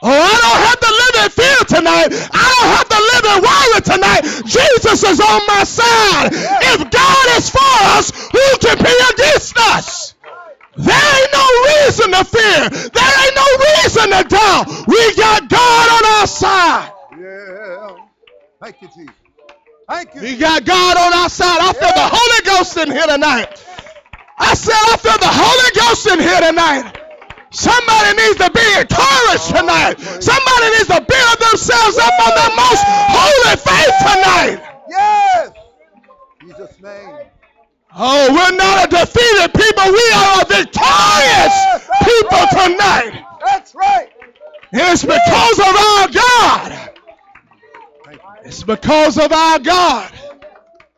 Oh, 0.04 0.12
I 0.12 0.36
don't 0.36 0.62
have 0.68 0.80
to 0.84 0.92
live 0.92 1.14
in 1.24 1.30
fear 1.32 1.58
tonight. 1.64 2.08
I 2.28 2.46
don't 2.60 2.70
have 2.76 2.88
to 2.92 3.00
live 3.00 3.24
in 3.24 3.38
worry 3.40 3.80
tonight. 3.88 4.22
Jesus 4.44 5.00
is 5.00 5.16
on 5.16 5.40
my 5.48 5.64
side. 5.64 6.28
If 6.76 6.90
God 6.92 7.24
is 7.40 7.48
for 7.48 7.74
us, 7.96 8.12
who 8.28 8.44
can 8.60 8.76
be 8.84 8.92
against 9.16 9.56
us? 9.72 10.12
There 10.76 10.92
ain't 10.92 11.32
no 11.32 11.46
reason 11.72 12.12
to 12.12 12.24
fear. 12.24 12.68
There 12.68 13.12
ain't 13.24 13.36
no 13.40 13.48
reason 13.64 14.06
to 14.12 14.20
doubt. 14.28 14.68
We 14.86 15.00
got 15.16 15.48
God 15.48 15.86
on 15.96 16.20
our 16.20 16.26
side. 16.26 16.92
Yeah. 17.16 17.96
Thank 18.60 18.82
you, 18.82 18.88
Jesus. 18.88 19.14
Thank 19.88 20.14
you. 20.16 20.20
We 20.20 20.36
got 20.36 20.66
God 20.66 20.98
on 20.98 21.14
our 21.14 21.30
side. 21.30 21.60
I 21.60 21.72
feel 21.72 21.96
the 21.96 22.08
Holy 22.12 22.40
Ghost 22.44 22.76
in 22.76 22.90
here 22.92 23.06
tonight. 23.06 23.56
I 24.36 24.52
said 24.52 24.76
I 24.76 24.96
feel 24.98 25.16
the 25.16 25.32
Holy 25.32 25.70
Ghost 25.80 26.06
in 26.08 26.20
here 26.20 26.40
tonight. 26.40 27.03
Somebody 27.54 28.18
needs 28.18 28.36
to 28.42 28.50
be 28.50 28.66
encouraged 28.82 29.46
tonight. 29.54 29.94
Somebody 30.18 30.66
needs 30.74 30.90
to 30.90 31.00
build 31.00 31.36
themselves 31.38 31.96
up 31.98 32.14
on 32.26 32.32
their 32.34 32.54
most 32.58 32.82
holy 32.84 33.56
faith 33.62 33.94
tonight. 34.02 34.58
Yes. 34.90 35.52
Jesus' 36.42 36.80
name. 36.82 37.30
Oh, 37.96 38.26
we're 38.28 38.56
not 38.56 38.84
a 38.84 38.88
defeated 38.90 39.54
people. 39.54 39.84
We 39.86 40.06
are 40.12 40.42
a 40.42 40.46
victorious 40.50 41.54
yes, 41.54 41.88
people 42.02 42.38
right. 42.38 42.66
tonight. 42.66 43.24
That's 43.46 43.74
right. 43.74 44.08
And 44.72 44.82
it's 44.82 45.04
because 45.04 45.58
of 45.60 45.76
our 45.76 46.08
God. 46.08 46.90
It's 48.44 48.64
because 48.64 49.16
of 49.16 49.32
our 49.32 49.58
God. 49.60 50.12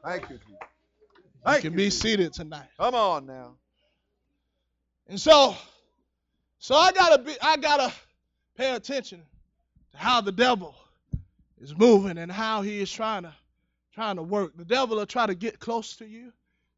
Thank 0.02 0.30
you. 0.30 0.38
Thank 1.44 1.64
you 1.64 1.70
can 1.70 1.76
be 1.76 1.90
seated 1.90 2.32
tonight. 2.32 2.68
Come 2.78 2.94
on 2.94 3.26
now. 3.26 3.56
And 5.06 5.20
so 5.20 5.54
so 6.66 6.75
I 6.75 6.90
gotta 6.90 7.23
be 7.23 7.32
I 7.40 7.58
gotta 7.58 7.92
pay 8.56 8.75
attention 8.75 9.23
to 9.92 9.96
how 9.96 10.20
the 10.20 10.32
devil 10.32 10.75
is 11.61 11.78
moving 11.78 12.18
and 12.18 12.32
how 12.32 12.62
he 12.62 12.80
is 12.80 12.90
trying 12.90 13.23
to 13.23 13.32
trying 13.94 14.16
to 14.16 14.25
work. 14.25 14.56
The 14.56 14.64
devil 14.64 14.96
will 14.96 15.06
try 15.06 15.26
to 15.26 15.37
get 15.37 15.61
close 15.61 15.94
to 15.99 16.06
you. 16.08 16.32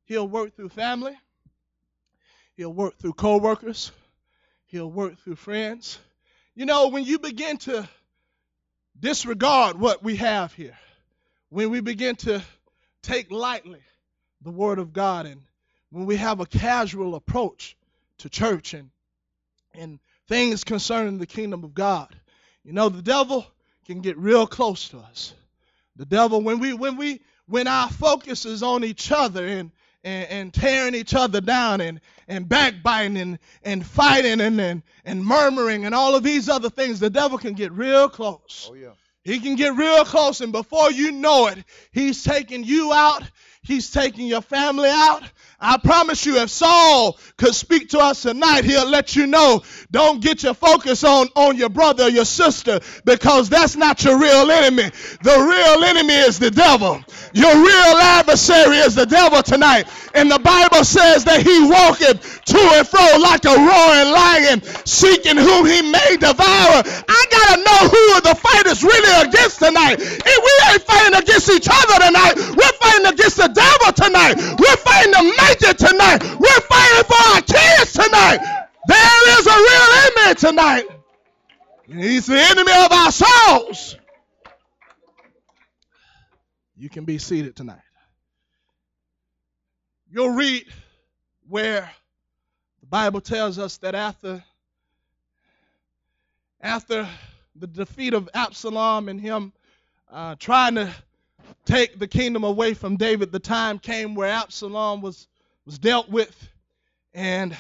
He'll 0.05 0.29
work 0.29 0.55
through 0.55 0.69
family. 0.69 1.17
He'll 2.55 2.71
work 2.71 2.99
through 2.99 3.15
co-workers. 3.15 3.91
He'll 4.67 4.91
work 4.91 5.19
through 5.21 5.37
friends. 5.37 5.99
You 6.55 6.67
know, 6.67 6.89
when 6.89 7.05
you 7.05 7.19
begin 7.19 7.57
to 7.57 7.89
disregard 9.01 9.81
what 9.81 10.03
we 10.05 10.17
have 10.17 10.53
here, 10.53 10.77
when 11.49 11.71
we 11.71 11.81
begin 11.81 12.17
to 12.17 12.43
take 13.01 13.31
lightly 13.31 13.81
the 14.43 14.51
word 14.51 14.81
of 14.81 14.93
God 14.93 15.25
and 15.25 15.41
when 15.89 16.05
we 16.05 16.17
have 16.17 16.41
a 16.41 16.47
casual 16.47 17.15
approach 17.15 17.75
to 18.19 18.29
church 18.29 18.75
and 18.75 18.91
and 19.75 19.99
things 20.29 20.65
concerning 20.65 21.19
the 21.19 21.27
kingdom 21.27 21.65
of 21.65 21.75
God. 21.75 22.15
You 22.65 22.73
know, 22.73 22.89
the 22.89 23.03
devil 23.03 23.47
can 23.87 24.01
get 24.01 24.19
real 24.19 24.47
close 24.47 24.89
to 24.91 24.99
us. 24.99 25.35
The 25.97 26.07
devil, 26.07 26.41
when 26.43 26.59
we 26.59 26.75
when 26.75 26.97
we 26.97 27.23
when 27.47 27.67
our 27.67 27.89
focus 27.89 28.45
is 28.45 28.63
on 28.63 28.85
each 28.85 29.11
other 29.11 29.47
and 29.47 29.71
and, 30.05 30.31
and 30.31 30.55
tearing 30.55 30.95
each 30.95 31.15
other 31.15 31.41
down 31.41 31.81
and, 31.81 32.01
and 32.29 32.49
backbiting 32.49 33.17
and, 33.17 33.39
and 33.63 33.85
fighting 33.85 34.41
and, 34.41 34.61
and, 34.61 34.83
and 35.05 35.25
murmuring 35.25 35.85
and 35.85 35.95
all 35.95 36.15
of 36.15 36.23
these 36.23 36.49
other 36.49 36.71
things, 36.71 37.01
the 37.01 37.11
devil 37.11 37.39
can 37.39 37.55
get 37.55 37.73
real 37.73 38.09
close. 38.09 38.69
Oh, 38.71 38.75
yeah. 38.75 38.93
He 39.25 39.41
can 39.41 39.57
get 39.57 39.77
real 39.77 40.05
close, 40.05 40.41
and 40.41 40.53
before 40.53 40.91
you 40.91 41.13
know 41.13 41.49
it, 41.49 41.59
he's 41.93 42.23
taking 42.23 42.65
you 42.65 42.93
out. 42.95 43.23
He's 43.63 43.91
taking 43.91 44.27
your 44.27 44.41
family 44.41 44.89
out. 44.89 45.23
I 45.61 45.77
promise 45.77 46.25
you, 46.25 46.37
if 46.37 46.51
Saul 46.51 47.19
could 47.37 47.53
speak 47.53 47.89
to 47.89 47.99
us 47.99 48.23
tonight, 48.23 48.65
he'll 48.65 48.89
let 48.89 49.17
you 49.17 49.27
know 49.27 49.63
don't 49.91 50.23
get 50.23 50.45
your 50.45 50.55
focus 50.55 51.03
on, 51.03 51.27
on 51.35 51.57
your 51.57 51.69
brother 51.69 52.05
or 52.05 52.09
your 52.09 52.25
sister 52.25 52.79
because 53.05 53.49
that's 53.49 53.75
not 53.75 54.05
your 54.05 54.21
real 54.21 54.53
enemy. 54.53 54.85
The 55.23 55.35
real 55.35 55.83
enemy 55.83 56.15
is 56.15 56.39
the 56.39 56.53
devil. 56.53 57.03
Your 57.35 57.53
real 57.57 57.97
adversary 57.99 58.79
is 58.79 58.95
the 58.95 59.07
devil 59.07 59.43
tonight. 59.43 59.89
And 60.15 60.31
the 60.31 60.39
Bible 60.39 60.85
says 60.85 61.25
that 61.25 61.43
he 61.43 61.67
walketh 61.67 62.45
to 62.55 62.61
and 62.79 62.87
fro 62.87 63.03
like 63.19 63.43
a 63.43 63.59
roaring 63.59 64.15
lion, 64.15 64.63
seeking 64.87 65.37
whom 65.37 65.67
he 65.67 65.83
may 65.83 66.17
devour. 66.23 66.87
I 66.87 67.21
got 67.35 67.47
to 67.51 67.59
know 67.67 67.81
who 67.91 68.05
the 68.31 68.35
fight 68.39 68.67
is 68.67 68.85
really 68.85 69.27
against 69.27 69.59
tonight. 69.59 69.99
And 69.99 70.39
we 70.39 70.53
ain't 70.71 70.83
fighting 70.87 71.19
against 71.19 71.51
each 71.51 71.67
other 71.67 71.99
tonight. 72.07 72.39
We're 72.55 72.77
fighting 72.79 73.11
against 73.11 73.43
the 73.43 73.51
devil 73.51 73.91
tonight. 73.91 74.39
We're 74.39 74.81
fighting 74.87 75.13
the 75.13 75.25
make 75.25 75.48
tonight. 75.57 76.23
We're 76.39 76.61
fighting 76.61 77.05
for 77.05 77.35
our 77.35 77.43
kids 77.43 77.93
tonight. 77.93 78.39
There 78.87 79.39
is 79.39 79.47
a 79.47 79.57
real 79.57 79.89
enemy 80.05 80.35
tonight. 80.35 80.85
He's 81.87 82.27
the 82.27 82.41
enemy 82.41 82.73
of 82.73 82.93
our 82.93 83.13
souls. 83.13 83.97
You 86.77 86.89
can 86.89 87.05
be 87.05 87.19
seated 87.19 87.57
tonight. 87.57 87.81
You'll 90.11 90.31
read 90.31 90.67
where 91.49 91.91
the 92.81 92.87
Bible 92.87 93.21
tells 93.21 93.59
us 93.59 93.79
that 93.79 93.95
after 93.95 94.43
after 96.61 97.09
the 97.55 97.67
defeat 97.67 98.15
of 98.15 98.29
Absalom 98.35 99.09
and 99.09 99.21
him 99.21 99.53
uh, 100.11 100.35
trying 100.39 100.75
to 100.75 100.93
take 101.65 101.99
the 101.99 102.09
kingdom 102.09 102.45
away 102.45 102.75
from 102.75 102.97
David, 102.97 103.31
the 103.31 103.39
time 103.39 103.79
came 103.79 104.15
where 104.15 104.31
Absalom 104.31 105.01
was, 105.01 105.29
was 105.69 105.79
dealt 105.79 106.09
with 106.09 106.49
and 107.13 107.55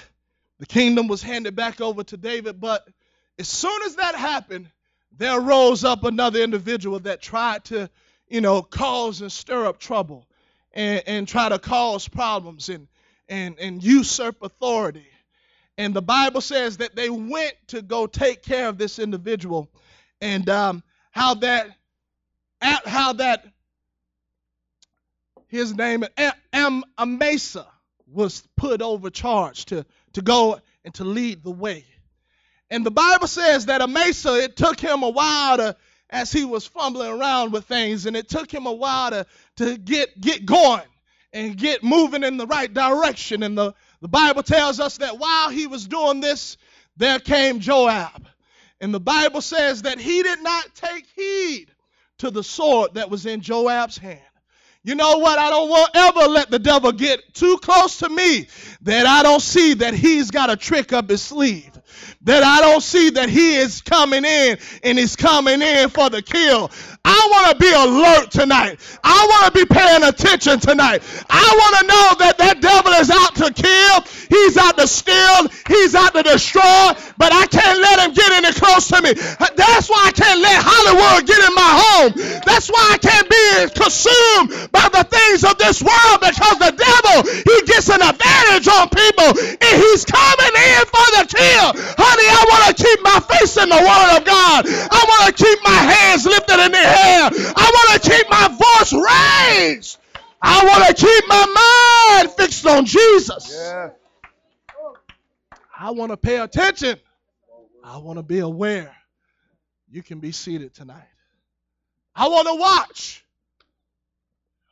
the 0.59 0.65
kingdom 0.65 1.09
was 1.09 1.21
handed 1.21 1.55
back 1.55 1.79
over 1.83 2.03
to 2.03 2.17
David. 2.17 2.59
But 2.59 2.89
as 3.39 3.49
soon 3.49 3.83
as 3.85 3.97
that 3.97 4.15
happened, 4.15 4.71
there 5.19 5.39
rose 5.39 5.85
up 5.85 6.05
another 6.05 6.41
individual 6.41 7.01
that 7.01 7.21
tried 7.21 7.67
to, 7.67 7.91
you 8.27 8.41
know, 8.41 8.63
cause 8.63 9.21
and 9.21 9.31
stir 9.31 9.67
up 9.67 9.79
trouble 9.79 10.27
and, 10.73 11.03
and 11.07 11.29
try 11.29 11.51
to 11.51 11.59
cause 11.59 12.09
problems 12.09 12.71
and, 12.71 12.89
and, 13.29 13.59
and 13.59 13.85
usurp 13.85 14.39
authority. 14.41 15.07
And 15.77 15.93
the 15.93 16.01
Bible 16.01 16.41
says 16.41 16.79
that 16.79 16.97
they 16.97 17.11
went 17.11 17.57
to 17.67 17.83
go 17.83 18.07
take 18.07 18.43
care 18.43 18.71
of 18.71 18.79
this 18.79 18.99
individual 18.99 19.69
and 20.23 20.49
um, 20.49 20.83
how 21.11 21.35
that 21.35 21.69
at 22.63 22.87
how 22.87 23.13
that 23.13 23.45
his 25.49 25.75
name 25.77 26.05
Am 26.55 26.85
Amasa 26.99 27.67
was 28.13 28.43
put 28.57 28.83
over 28.83 29.11
charge 29.11 29.67
to, 29.67 29.85
to 30.15 30.23
go 30.23 30.61
and 30.85 30.95
to 30.95 31.05
lead 31.05 31.43
the 31.43 31.51
way. 31.51 31.85
And 32.71 32.85
the 32.85 32.91
Bible 32.91 33.27
says 33.27 33.67
that 33.67 33.81
Amasa, 33.81 34.43
it 34.43 34.57
took 34.57 34.79
him 34.79 35.03
a 35.03 35.09
while 35.09 35.57
to, 35.57 35.77
as 36.11 36.33
he 36.33 36.45
was 36.45 36.67
fumbling 36.67 37.11
around 37.11 37.53
with 37.53 37.65
things, 37.65 38.07
and 38.07 38.17
it 38.17 38.29
took 38.29 38.53
him 38.53 38.67
a 38.67 38.73
while 38.73 39.11
to, 39.11 39.27
to 39.57 39.77
get, 39.79 40.21
get 40.21 40.45
going 40.45 40.83
and 41.33 41.57
get 41.57 41.83
moving 41.83 42.25
in 42.25 42.37
the 42.37 42.47
right 42.47 42.73
direction. 42.73 43.43
And 43.43 43.57
the, 43.57 43.75
the 44.01 44.09
Bible 44.09 44.43
tells 44.43 44.81
us 44.81 44.99
that 44.99 45.19
while 45.19 45.51
he 45.51 45.67
was 45.67 45.87
doing 45.87 46.21
this, 46.21 46.57
there 46.97 47.19
came 47.19 47.61
Joab. 47.61 48.27
And 48.81 48.95
the 48.95 49.01
Bible 49.01 49.41
says 49.41 49.83
that 49.83 49.99
he 49.99 50.23
did 50.23 50.43
not 50.43 50.75
take 50.75 51.07
heed 51.17 51.67
to 52.19 52.31
the 52.31 52.45
sword 52.45 52.95
that 52.95 53.11
was 53.11 53.27
in 53.27 53.41
Joab's 53.41 53.99
hand. 53.99 54.21
You 54.89 54.95
know 54.95 55.19
what? 55.19 55.39
I 55.39 55.51
don't 55.51 55.69
want 55.69 55.91
ever 55.93 56.21
let 56.21 56.51
the 56.51 56.59
devil 56.59 56.93
get 56.93 57.35
too 57.35 57.59
close 57.61 57.99
to 57.99 58.09
me 58.09 58.49
that 58.81 59.05
I 59.05 59.23
don't 59.23 59.43
see 59.43 59.75
that 59.75 59.93
he's 59.93 60.31
got 60.31 60.49
a 60.49 60.57
trick 60.57 60.95
up 60.95 61.11
his 61.11 61.21
sleeve 61.21 61.79
that 62.23 62.43
I 62.43 62.61
don't 62.63 62.83
see 62.83 63.11
that 63.11 63.29
he 63.29 63.57
is 63.57 63.83
coming 63.83 64.25
in 64.25 64.59
and 64.83 64.99
he's 64.99 65.15
coming 65.15 65.61
in 65.61 65.91
for 65.91 66.09
the 66.09 66.23
kill. 66.23 66.71
I 67.09 67.25
want 67.33 67.45
to 67.49 67.57
be 67.57 67.73
alert 67.73 68.29
tonight. 68.29 68.77
I 69.01 69.17
want 69.33 69.49
to 69.49 69.53
be 69.57 69.65
paying 69.65 70.05
attention 70.05 70.61
tonight. 70.61 71.01
I 71.33 71.49
want 71.57 71.73
to 71.81 71.85
know 71.89 72.07
that 72.21 72.37
that 72.37 72.61
devil 72.61 72.93
is 73.01 73.09
out 73.09 73.33
to 73.41 73.49
kill, 73.49 73.97
he's 74.29 74.61
out 74.61 74.77
to 74.77 74.85
steal, 74.85 75.49
he's 75.73 75.97
out 75.97 76.13
to 76.13 76.21
destroy, 76.21 76.93
but 77.17 77.33
I 77.33 77.49
can't 77.49 77.81
let 77.81 78.05
him 78.05 78.13
get 78.13 78.29
any 78.37 78.53
close 78.53 78.93
to 78.93 79.01
me. 79.01 79.17
That's 79.57 79.89
why 79.89 80.05
I 80.05 80.13
can't 80.13 80.37
let 80.45 80.61
Hollywood 80.61 81.25
get 81.25 81.41
in 81.41 81.55
my 81.57 81.73
home. 81.81 82.13
That's 82.45 82.69
why 82.69 82.85
I 82.93 83.01
can't 83.01 83.25
be 83.25 83.73
consumed 83.73 84.69
by 84.69 84.93
the 84.93 85.09
things 85.09 85.49
of 85.49 85.57
this 85.57 85.81
world 85.81 86.21
because 86.21 86.61
the 86.61 86.77
devil, 86.77 87.25
he 87.25 87.57
gets 87.65 87.89
an 87.89 88.05
advantage 88.05 88.69
on 88.69 88.85
people 88.93 89.33
and 89.33 89.75
he's 89.81 90.05
coming 90.05 90.55
in 90.61 90.81
for 90.93 91.09
the 91.17 91.25
kill. 91.25 91.73
Honey, 91.97 92.29
I 92.29 92.43
want 92.53 92.65
to 92.69 92.75
keep 92.77 93.01
my 93.01 93.17
face 93.33 93.57
in 93.57 93.73
the 93.73 93.81
word 93.81 94.11
of 94.21 94.29
God. 94.29 94.69
I 94.69 95.01
want 95.09 95.23
to 95.25 95.33
keep 95.33 95.57
my 95.65 95.81
hands 95.89 96.29
lifted 96.29 96.61
in 96.61 96.77
the 96.77 96.85
air. 96.85 96.98
I 97.01 97.71
want 97.75 98.03
to 98.03 98.11
keep 98.11 98.31
my 98.31 98.49
voice 98.49 98.93
raised. 98.93 99.99
I 100.41 100.65
want 100.65 100.97
to 100.97 101.07
keep 101.07 101.29
my 101.29 102.23
mind 102.25 102.37
fixed 102.37 102.67
on 102.67 102.85
Jesus. 102.85 103.53
Yeah. 103.55 103.91
I 105.79 105.91
want 105.91 106.11
to 106.11 106.17
pay 106.17 106.39
attention. 106.39 106.99
I 107.85 107.99
want 107.99 108.19
to 108.19 108.23
be 108.23 108.41
aware. 108.41 108.95
You 109.91 110.03
can 110.03 110.21
be 110.21 110.33
seated 110.33 110.75
tonight. 110.75 111.09
I 112.15 112.29
want 112.29 112.49
to 112.49 112.55
watch. 112.55 113.25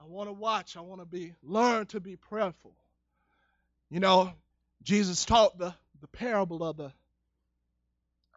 I 0.01 0.05
want 0.05 0.29
to 0.29 0.33
watch. 0.33 0.77
I 0.77 0.81
want 0.81 1.01
to 1.01 1.07
be 1.07 1.33
learn 1.43 1.87
to 1.87 2.01
be 2.01 2.17
prayerful. 2.17 2.73
You 3.91 4.01
know, 4.01 4.33
Jesus 4.83 5.25
taught 5.25 5.57
the, 5.59 5.75
the 6.01 6.09
parable 6.09 6.65
of 6.65 6.77
the 6.77 6.93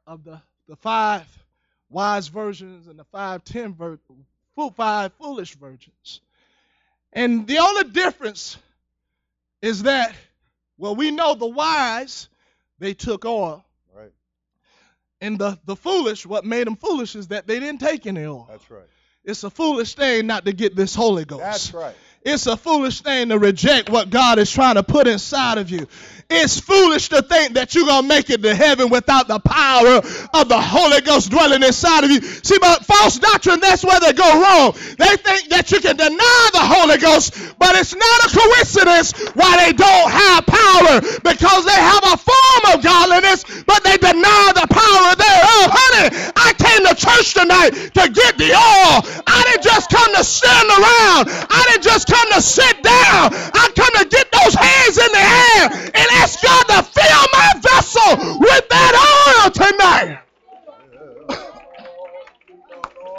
of 0.07 0.23
the, 0.23 0.41
the 0.67 0.75
five 0.75 1.27
wise 1.89 2.27
virgins 2.27 2.87
and 2.87 2.99
the 2.99 3.03
five 3.05 3.43
ten 3.43 3.73
vir- 3.73 3.99
five 4.75 5.13
foolish 5.13 5.55
virgins. 5.55 6.21
And 7.13 7.47
the 7.47 7.59
only 7.59 7.85
difference 7.85 8.57
is 9.61 9.83
that, 9.83 10.13
well, 10.77 10.95
we 10.95 11.11
know 11.11 11.33
the 11.33 11.47
wise, 11.47 12.29
they 12.77 12.93
took 12.93 13.25
oil. 13.25 13.65
Right. 13.95 14.11
And 15.21 15.39
the, 15.39 15.59
the 15.65 15.75
foolish, 15.75 16.25
what 16.25 16.45
made 16.45 16.67
them 16.67 16.75
foolish 16.75 17.15
is 17.15 17.29
that 17.29 17.47
they 17.47 17.59
didn't 17.59 17.79
take 17.79 18.05
any 18.05 18.25
oil. 18.25 18.47
That's 18.49 18.69
right. 18.69 18.83
It's 19.23 19.43
a 19.43 19.49
foolish 19.49 19.95
thing 19.95 20.27
not 20.27 20.45
to 20.45 20.53
get 20.53 20.75
this 20.75 20.95
Holy 20.95 21.25
Ghost. 21.25 21.41
That's 21.41 21.73
right. 21.73 21.95
It's 22.21 22.47
a 22.47 22.57
foolish 22.57 22.99
thing 22.99 23.29
to 23.29 23.39
reject 23.39 23.89
what 23.89 24.09
God 24.09 24.39
is 24.39 24.51
trying 24.51 24.75
to 24.75 24.83
put 24.83 25.07
inside 25.07 25.57
of 25.57 25.69
you. 25.69 25.87
It's 26.29 26.59
foolish 26.59 27.09
to 27.09 27.23
think 27.23 27.53
that 27.55 27.73
you're 27.73 27.87
going 27.87 28.03
to 28.03 28.07
make 28.07 28.29
it 28.29 28.43
to 28.43 28.53
heaven 28.53 28.89
without 28.89 29.27
the 29.27 29.39
power 29.39 29.97
of 29.97 30.45
the 30.47 30.61
Holy 30.61 31.01
Ghost 31.01 31.31
dwelling 31.31 31.63
inside 31.63 32.03
of 32.03 32.11
you. 32.11 32.21
See, 32.21 32.59
but 32.59 32.85
false 32.85 33.17
doctrine, 33.17 33.59
that's 33.59 33.83
where 33.83 33.99
they 33.99 34.13
go 34.13 34.29
wrong. 34.29 34.77
They 34.99 35.17
think 35.17 35.49
that 35.49 35.71
you 35.71 35.79
can 35.81 35.97
deny 35.97 36.49
the 36.53 36.61
Holy 36.61 37.01
Ghost, 37.01 37.33
but 37.57 37.73
it's 37.73 37.95
not 37.97 38.19
a 38.21 38.29
coincidence 38.29 39.17
why 39.33 39.65
they 39.65 39.73
don't 39.73 40.11
have 40.11 40.45
power 40.45 41.01
because 41.25 41.65
they 41.65 41.79
have 41.81 42.03
a 42.13 42.17
form 42.21 42.63
of 42.77 42.83
godliness, 42.85 43.41
but 43.65 43.81
they 43.81 43.97
deny 43.97 44.53
the 44.53 44.69
power 44.69 45.09
thereof. 45.17 45.65
Honey, 45.73 46.13
to 46.89 46.95
church 46.95 47.33
tonight 47.33 47.69
to 47.69 48.03
get 48.09 48.37
the 48.37 48.49
oil. 48.49 48.97
I 49.27 49.39
didn't 49.45 49.63
just 49.63 49.89
come 49.89 50.09
to 50.15 50.23
stand 50.23 50.69
around. 50.69 51.29
I 51.29 51.61
didn't 51.69 51.83
just 51.83 52.07
come 52.07 52.27
to 52.33 52.41
sit 52.41 52.81
down. 52.81 53.29
I 53.33 53.69
come 53.75 53.93
to 54.01 54.05
get 54.09 54.31
those 54.31 54.55
hands 54.55 54.97
in 54.97 55.11
the 55.13 55.25
air 55.25 55.63
and 55.93 56.07
ask 56.17 56.41
God 56.41 56.63
to 56.73 56.79
fill 56.83 57.25
my 57.33 57.49
vessel 57.61 58.39
with 58.39 58.65
that 58.69 58.93
oil 58.97 59.49
tonight. 59.51 60.19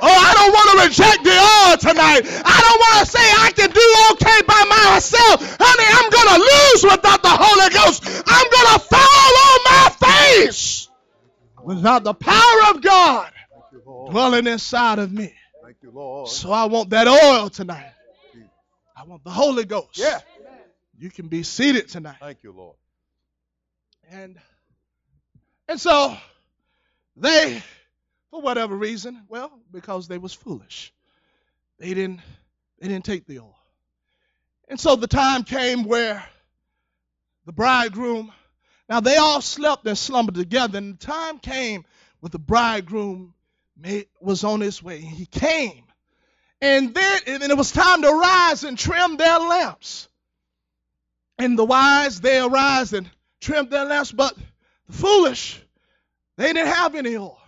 Oh, 0.03 0.09
I 0.09 0.33
don't 0.33 0.49
want 0.49 0.69
to 0.73 0.77
reject 0.89 1.25
the 1.25 1.37
oil 1.37 1.77
tonight. 1.77 2.25
I 2.25 2.57
don't 2.65 2.81
want 2.81 3.05
to 3.05 3.07
say 3.13 3.21
I 3.21 3.53
can 3.53 3.69
do 3.69 3.87
okay 4.13 4.41
by 4.49 4.65
myself. 4.65 5.45
Honey, 5.61 5.89
I'm 5.93 6.09
going 6.09 6.31
to 6.33 6.41
lose 6.41 6.85
without 6.85 7.21
the 7.21 7.29
Holy 7.29 7.69
Ghost. 7.69 8.09
I'm 8.27 8.49
going 8.49 8.71
to 8.73 8.81
fall 8.81 9.33
on 9.45 9.59
my 9.69 10.41
face 10.41 10.89
without 11.63 12.03
the 12.03 12.15
power 12.15 12.75
of 12.75 12.81
God 12.81 13.31
you, 13.73 14.09
dwelling 14.11 14.47
inside 14.47 14.99
of 14.99 15.13
me. 15.13 15.35
Thank 15.63 15.77
you, 15.83 15.91
Lord. 15.91 16.29
So 16.29 16.53
I 16.53 16.65
want 16.65 16.91
that 16.91 17.07
oil 17.07 17.51
tonight. 17.51 17.93
I 18.97 19.05
want 19.05 19.25
the 19.25 19.31
Holy 19.31 19.65
Ghost. 19.65 19.97
Yeah. 19.97 20.21
You 20.99 21.11
can 21.11 21.29
be 21.29 21.43
seated 21.43 21.89
tonight. 21.89 22.17
Thank 22.21 22.43
you, 22.43 22.53
Lord. 22.53 22.77
And 24.11 24.39
and 25.69 25.81
so 25.81 26.17
they, 27.17 27.63
for 28.31 28.43
whatever 28.43 28.75
reason, 28.75 29.23
well, 29.29 29.53
because 29.71 30.09
they 30.09 30.19
was 30.19 30.35
foolish, 30.35 30.93
they 31.79 31.95
didn't 31.95 32.21
they 32.81 32.89
didn't 32.89 33.05
take 33.05 33.27
the 33.27 33.39
oil. 33.39 33.57
And 34.69 34.79
so 34.79 34.97
the 34.97 35.07
time 35.07 35.45
came 35.45 35.85
where 35.85 36.23
the 37.47 37.53
bridegroom, 37.53 38.33
now 38.89 39.01
they 39.01 39.17
all 39.17 39.41
slept 39.41 39.87
and 39.87 39.97
slumbered 39.97 40.35
together, 40.35 40.79
and 40.79 40.99
the 40.99 41.07
time 41.07 41.39
came 41.39 41.85
when 42.21 42.31
the 42.31 42.39
bridegroom 42.39 43.33
made, 43.81 44.07
was 44.21 44.45
on 44.45 44.61
his 44.61 44.83
way. 44.83 45.01
He 45.01 45.27
came. 45.27 45.85
And 46.61 46.95
then 46.95 47.21
and 47.27 47.43
it 47.43 47.57
was 47.57 47.73
time 47.73 48.03
to 48.03 48.11
rise 48.11 48.65
and 48.65 48.79
trim 48.79 49.17
their 49.17 49.39
lamps. 49.39 50.09
And 51.39 51.59
the 51.59 51.65
wise, 51.65 52.21
they 52.21 52.39
arise 52.39 52.93
and 52.93 53.09
trimmed 53.41 53.71
their 53.71 53.87
lamps, 53.87 54.13
but 54.13 54.37
the 54.87 54.93
foolish, 54.93 55.61
they 56.37 56.53
didn't 56.53 56.69
have 56.69 56.95
any 56.95 57.17
oil. 57.17 57.39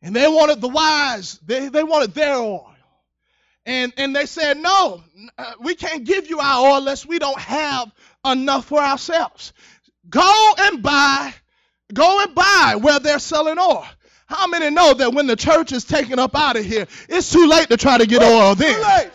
And 0.00 0.14
they 0.14 0.28
wanted 0.28 0.60
the 0.60 0.68
wise, 0.68 1.40
they, 1.44 1.68
they 1.68 1.82
wanted 1.82 2.14
their 2.14 2.36
oil. 2.36 2.72
And, 3.64 3.92
and 3.96 4.14
they 4.14 4.26
said, 4.26 4.58
No, 4.58 5.02
uh, 5.36 5.52
we 5.60 5.74
can't 5.74 6.04
give 6.04 6.30
you 6.30 6.38
our 6.38 6.68
oil 6.68 6.76
unless 6.76 7.04
we 7.04 7.18
don't 7.18 7.38
have 7.40 7.90
enough 8.24 8.66
for 8.66 8.80
ourselves. 8.80 9.52
Go 10.08 10.54
and 10.58 10.80
buy, 10.84 11.34
go 11.92 12.22
and 12.22 12.32
buy 12.32 12.78
where 12.80 13.00
they're 13.00 13.18
selling 13.18 13.58
oil. 13.58 13.84
How 14.26 14.48
many 14.48 14.70
know 14.70 14.92
that 14.92 15.14
when 15.14 15.28
the 15.28 15.36
church 15.36 15.70
is 15.70 15.84
taken 15.84 16.18
up 16.18 16.34
out 16.34 16.56
of 16.56 16.64
here, 16.64 16.86
it's 17.08 17.30
too 17.30 17.46
late 17.46 17.68
to 17.70 17.76
try 17.76 17.96
to 17.96 18.06
get 18.06 18.22
oil 18.22 18.56
then? 18.56 19.10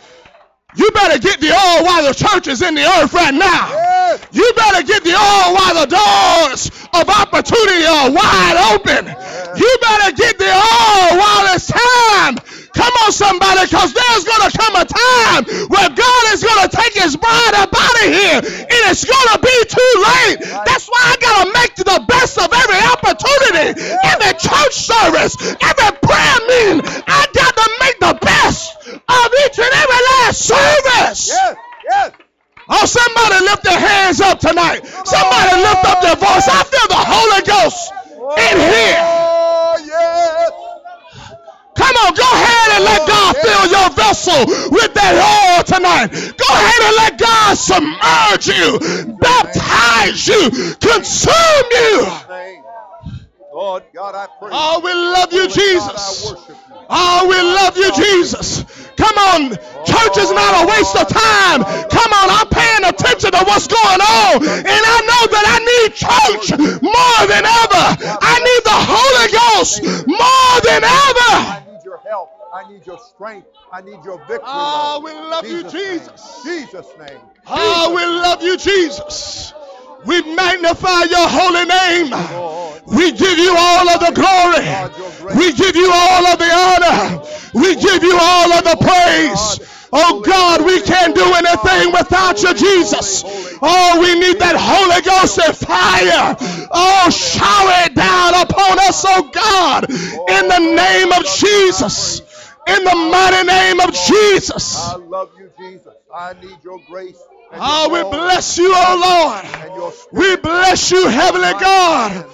You 0.74 0.88
better 0.92 1.18
get 1.20 1.38
the 1.38 1.52
oil 1.52 1.84
while 1.84 2.08
the 2.08 2.14
church 2.16 2.48
is 2.48 2.62
in 2.62 2.74
the 2.74 2.80
earth 2.80 3.12
right 3.12 3.34
now. 3.34 3.68
Yes. 3.68 4.24
You 4.32 4.52
better 4.56 4.82
get 4.82 5.04
the 5.04 5.12
oil 5.12 5.52
while 5.52 5.84
the 5.84 5.88
doors 5.92 6.72
of 6.96 7.04
opportunity 7.12 7.84
are 7.84 8.08
wide 8.08 8.56
open. 8.72 9.04
You 9.04 9.70
better 9.84 10.16
get 10.16 10.38
the 10.40 10.48
oil 10.48 11.20
while 11.20 11.44
it's 11.52 11.68
time. 11.68 12.40
Come 12.72 12.92
on, 13.04 13.12
somebody, 13.12 13.68
because 13.68 13.92
there's 13.92 14.24
going 14.24 14.48
to 14.48 14.52
come 14.56 14.74
a 14.80 14.86
time 14.88 15.44
where 15.68 15.88
God 15.92 16.22
is 16.32 16.40
going 16.40 16.64
to 16.64 16.72
take 16.72 16.94
his 16.96 17.20
bride 17.20 17.52
up 17.60 17.68
here, 18.10 18.38
and 18.42 18.80
it's 18.90 19.04
going 19.04 19.28
to 19.34 19.38
be 19.38 19.56
too 19.68 19.92
late. 20.00 20.36
That's 20.66 20.86
why 20.88 21.02
I 21.12 21.16
got 21.20 21.34
to 21.44 21.46
make 21.52 21.74
the 21.76 22.00
best 22.08 22.38
of 22.38 22.48
every 22.50 22.80
opportunity, 22.90 23.78
every 24.02 24.34
church 24.38 24.74
service, 24.74 25.36
every 25.60 25.92
prayer 26.02 26.38
meeting. 26.48 26.80
I 27.06 27.22
got 27.34 27.52
to 27.54 27.66
make 27.82 27.96
the 28.00 28.14
best 28.22 28.88
of 28.88 29.26
each 29.46 29.58
and 29.58 29.72
every 29.72 30.02
last 30.22 30.38
service. 30.42 31.28
Yes. 31.28 31.56
Yes. 31.84 32.12
Oh, 32.68 32.86
somebody 32.86 33.44
lift 33.44 33.64
their 33.64 33.78
hands 33.78 34.20
up 34.20 34.38
tonight. 34.38 34.86
Somebody 34.86 35.60
lift 35.60 35.84
up 35.84 36.00
their 36.00 36.16
voice. 36.16 36.46
I 36.48 36.62
feel 36.64 36.88
the 36.88 37.02
Holy 37.04 37.42
Ghost 37.44 37.92
oh, 38.16 38.32
in 38.38 38.56
here. 38.56 38.96
Oh, 39.02 39.76
yes. 39.82 40.50
Come 41.76 41.96
on, 42.06 42.14
go 42.14 42.22
ahead 42.22 42.68
and 42.76 42.84
let 42.84 43.00
God 43.08 43.34
oh, 43.36 43.42
fill 43.42 43.64
your 43.72 43.88
vessel 44.12 44.44
with 44.70 44.92
that 44.94 45.16
oil 45.16 45.64
tonight. 45.64 46.12
Go 46.12 46.48
ahead 46.52 46.80
and 46.84 46.94
let 47.00 47.12
God 47.16 47.56
submerge 47.56 48.46
you, 48.46 49.16
baptize 49.16 50.28
you, 50.28 50.76
consume 50.76 51.68
you. 51.72 52.04
Lord 53.52 53.84
God, 53.94 54.14
I 54.14 54.26
pray. 54.40 54.48
Oh, 54.50 54.80
we 54.80 54.92
love 54.92 55.32
you, 55.32 55.44
Holy 55.44 55.52
God, 55.52 55.92
I 55.92 56.08
Jesus. 56.08 56.68
Oh, 56.88 57.28
we 57.28 57.36
love 57.36 57.76
you, 57.76 57.92
Jesus. 57.92 58.64
Come 58.96 59.16
on. 59.16 59.50
Church 59.84 60.16
is 60.16 60.32
not 60.32 60.64
a 60.64 60.66
waste 60.68 60.96
of 60.96 61.08
time. 61.08 61.60
Come 61.88 62.12
on, 62.12 62.26
I'm 62.32 62.48
paying 62.48 62.84
attention 62.84 63.32
to 63.32 63.44
what's 63.44 63.68
going 63.68 64.00
on. 64.00 64.40
And 64.40 64.82
I 64.88 64.98
know 65.04 65.24
that 65.36 65.44
I 65.52 65.58
need 65.68 65.92
church 65.92 66.56
more 66.80 67.20
than 67.28 67.44
ever. 67.44 67.84
I 68.20 68.40
need 68.40 68.62
the 68.64 68.78
Holy 68.88 69.28
Ghost 69.32 69.84
more 70.08 70.56
than 70.64 70.84
ever. 70.84 71.61
I 72.12 72.18
need 72.18 72.26
your 72.26 72.28
help. 72.28 72.30
I 72.52 72.72
need 72.72 72.86
your 72.86 72.98
strength. 72.98 73.48
I 73.72 73.80
need 73.80 74.04
your 74.04 74.18
victory. 74.18 74.40
Oh, 74.44 75.00
Lord. 75.00 75.14
we 75.14 75.20
love 75.20 75.46
you, 75.46 75.62
Jesus' 75.62 76.42
Jesus. 76.42 76.44
name. 76.44 76.66
Jesus' 76.66 76.92
name. 76.98 77.20
Oh, 77.46 77.94
we 77.94 78.04
love 78.04 78.42
you, 78.42 78.56
Jesus. 78.56 79.54
We 80.04 80.20
magnify 80.34 81.04
your 81.04 81.28
holy 81.28 81.64
name. 81.64 82.10
Lord. 82.10 82.82
We 82.86 83.12
give 83.12 83.38
you 83.38 83.54
all 83.56 83.88
of 83.88 84.00
the 84.00 84.12
glory. 84.12 85.36
We 85.36 85.52
give 85.52 85.76
you 85.76 85.90
all 85.92 86.26
of 86.26 86.38
the 86.38 86.52
honor. 86.52 87.22
We 87.54 87.76
give 87.76 88.02
you 88.02 88.18
all 88.20 88.52
of 88.52 88.64
the 88.64 88.76
praise. 88.76 89.81
Oh 89.94 90.20
God, 90.20 90.64
we 90.64 90.80
can't 90.80 91.14
do 91.14 91.22
anything 91.22 91.92
without 91.92 92.42
you, 92.42 92.54
Jesus. 92.54 93.24
Oh, 93.60 94.00
we 94.00 94.18
need 94.18 94.38
that 94.40 94.56
Holy 94.56 95.02
Ghost 95.02 95.38
and 95.38 95.54
fire. 95.54 96.36
Oh, 96.72 97.10
shower 97.10 97.84
it 97.84 97.94
down 97.94 98.34
upon 98.34 98.78
us, 98.80 99.04
oh 99.06 99.28
God, 99.30 99.90
in 99.90 100.48
the 100.48 100.58
name 100.58 101.12
of 101.12 101.24
Jesus. 101.26 102.22
In 102.66 102.84
the 102.84 102.94
mighty 102.94 103.46
name 103.46 103.80
of 103.80 103.92
Jesus. 103.92 104.76
I 104.78 104.96
love 104.96 105.30
you, 105.38 105.50
Jesus. 105.58 105.92
I 106.14 106.32
need 106.34 106.56
your 106.62 106.78
grace. 106.88 107.18
Oh, 107.54 107.90
we 107.92 108.02
bless 108.16 108.56
you, 108.56 108.72
oh 108.74 109.42
Lord. 109.76 109.92
We 110.12 110.36
bless 110.36 110.90
you, 110.90 111.06
Heavenly 111.06 111.52
God. 111.52 112.24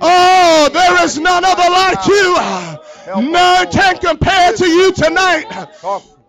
Oh, 0.00 0.70
there 0.72 1.04
is 1.04 1.18
none 1.18 1.44
other 1.44 1.70
like 1.70 2.06
you. 2.06 3.30
None 3.30 3.70
can 3.70 3.98
compare 3.98 4.52
to 4.54 4.66
you 4.66 4.92
tonight. 4.92 5.46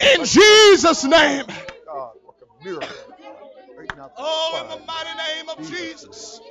Talk 0.04 0.20
In 0.20 0.26
Jesus' 0.26 1.04
name. 1.04 1.46
God, 1.86 2.12
work 2.26 2.36
a 2.42 2.63
miracle. 2.63 2.88
Straighten 3.72 4.00
out 4.00 4.16
the 4.16 4.22
Oh, 4.24 4.60
in 4.62 4.80
the 4.80 4.86
mighty 4.86 5.16
name 5.18 5.50
of 5.50 5.70
Jesus. 5.70 6.42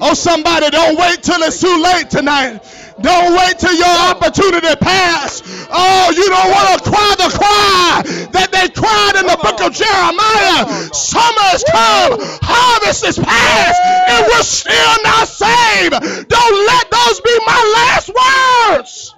Oh, 0.00 0.14
somebody, 0.14 0.70
don't 0.70 0.96
wait 0.98 1.22
till 1.22 1.42
it's 1.42 1.60
too 1.60 1.82
late 1.82 2.08
tonight. 2.08 2.60
Don't 3.00 3.36
wait 3.36 3.58
till 3.58 3.74
your 3.74 3.96
opportunity 4.08 4.74
pass. 4.76 5.42
Oh, 5.70 6.12
you 6.14 6.28
don't 6.28 6.50
want 6.50 6.78
to 6.78 6.90
cry 6.90 7.14
the 7.18 7.30
cry 7.36 8.02
that 8.32 8.48
they 8.52 8.68
cried 8.72 9.20
in 9.20 9.26
the 9.26 9.36
book 9.36 9.60
of 9.60 9.74
Jeremiah. 9.74 10.64
Summer 10.94 11.46
has 11.52 11.64
come, 11.68 12.16
harvest 12.40 13.04
is 13.04 13.18
past, 13.18 13.80
and 14.08 14.26
we're 14.30 14.46
still 14.46 14.96
not 15.04 15.28
saved. 15.28 16.28
Don't 16.28 16.56
let 16.66 16.90
those 16.90 17.20
be 17.20 17.34
my 17.44 17.60
last 17.76 18.08
words. 18.14 19.14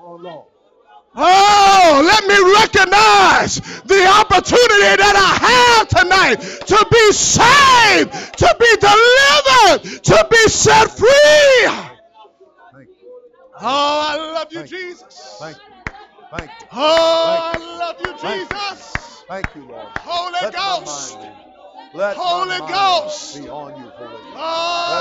Oh, 1.16 1.66
Oh, 1.88 2.02
let 2.05 2.26
me 2.26 2.35
recognize 2.61 3.61
the 3.85 4.02
opportunity 4.20 4.96
that 4.98 5.14
I 5.14 5.33
have 5.46 5.87
tonight 5.88 6.37
to 6.66 6.79
be 6.90 7.12
saved, 7.12 8.11
to 8.42 8.48
be 8.59 8.72
delivered, 8.83 10.02
to 10.02 10.26
be 10.29 10.42
set 10.50 10.90
free. 10.90 11.68
Oh, 13.59 13.62
I 13.62 14.16
love 14.35 14.52
you, 14.52 14.59
Thank. 14.59 14.70
Jesus. 14.70 15.38
Thank 15.40 15.57
you. 15.57 15.74
Thank 16.33 16.50
you. 16.50 16.66
Oh, 16.72 17.24
I 17.26 17.57
love 17.79 17.96
you, 18.00 18.12
Thank 18.18 18.40
you. 18.40 18.46
Jesus. 18.48 19.24
Thank 19.29 19.46
you, 19.55 19.62
Lord. 19.62 19.88
Holy 19.98 20.42
Let 20.42 20.52
Ghost. 20.52 21.18
Let 21.94 22.16
Holy 22.16 22.59
Ghost. 22.68 23.42
be 23.42 23.48
on 23.48 23.79
you, 23.79 23.88
Holy 23.96 24.11
Ghost. 24.11 24.37
Oh, 24.37 24.92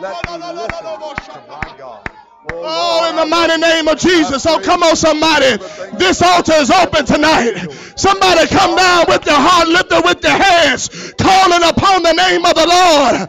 Let 0.00 0.26
me 0.26 0.36
listen 0.54 0.84
to 1.32 1.40
my 1.48 1.76
God. 1.78 2.09
Oh, 2.48 3.10
in 3.10 3.16
the 3.16 3.26
mighty 3.26 3.60
name 3.60 3.88
of 3.88 3.98
Jesus. 3.98 4.46
Oh, 4.46 4.60
come 4.60 4.82
on, 4.82 4.96
somebody. 4.96 5.58
This 5.98 6.22
altar 6.22 6.54
is 6.54 6.70
open 6.70 7.04
tonight. 7.04 7.68
Somebody 7.96 8.46
come 8.48 8.76
down 8.76 9.04
with 9.08 9.26
your 9.26 9.36
heart 9.36 9.68
lifted 9.68 10.02
with 10.04 10.22
your 10.22 10.32
hands, 10.32 10.88
calling 11.18 11.62
upon 11.62 12.02
the 12.02 12.12
name 12.12 12.44
of 12.44 12.54
the 12.54 12.66
Lord. 12.66 13.28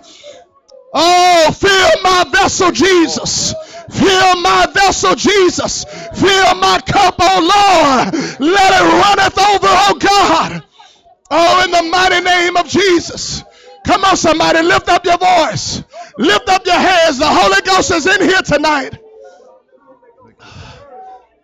Oh, 0.94 1.52
fill 1.52 2.02
my 2.04 2.26
vessel, 2.32 2.72
Jesus. 2.72 3.54
Fill 3.90 4.42
my 4.42 4.68
vessel, 4.74 5.16
Jesus. 5.16 5.84
Fill 5.84 6.56
my 6.56 6.80
cup, 6.86 7.16
oh 7.20 7.40
Lord. 7.42 8.14
Let 8.40 8.74
it 8.74 8.86
runneth 9.04 9.38
over, 9.38 9.68
oh 9.68 9.98
God. 10.00 10.64
Oh, 11.30 11.64
in 11.64 11.72
the 11.72 11.84
mighty 11.84 12.22
name 12.22 12.58
of 12.58 12.68
Jesus. 12.68 13.44
Come 13.86 14.04
on, 14.06 14.16
somebody, 14.16 14.62
lift 14.62 14.90
up 14.90 15.06
your 15.06 15.18
voice. 15.18 15.84
Lift 16.18 16.50
up 16.50 16.66
your 16.66 16.76
hands. 16.76 17.18
The 17.18 17.28
Holy 17.28 17.62
Ghost 17.62 17.92
is 17.92 18.06
in 18.06 18.22
here 18.22 18.42
tonight. 18.42 18.98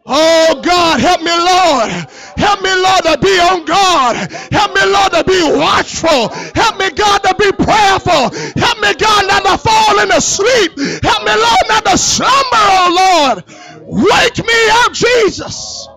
Oh 0.09 0.61
God, 0.63 1.01
help 1.01 1.21
me, 1.21 1.31
Lord. 1.31 1.91
Help 2.37 2.61
me, 2.61 2.73
Lord, 2.73 3.03
to 3.03 3.17
be 3.21 3.39
on 3.39 3.65
guard. 3.65 4.15
Help 4.53 4.73
me, 4.73 4.85
Lord, 4.85 5.11
to 5.11 5.23
be 5.25 5.57
watchful. 5.57 6.29
Help 6.55 6.77
me, 6.79 6.89
God, 6.91 7.17
to 7.23 7.35
be 7.37 7.51
prayerful. 7.51 8.31
Help 8.55 8.79
me, 8.79 8.93
God, 8.93 9.27
not 9.27 9.43
to 9.43 9.57
fall 9.57 9.99
into 9.99 10.21
sleep. 10.21 10.71
Help 11.03 11.23
me, 11.25 11.35
Lord, 11.35 11.65
not 11.67 11.85
to 11.85 11.97
slumber, 11.97 12.31
oh 12.53 13.35
Lord. 13.35 13.43
Wake 13.83 14.37
me 14.45 14.69
up, 14.85 14.93
Jesus. 14.93 15.89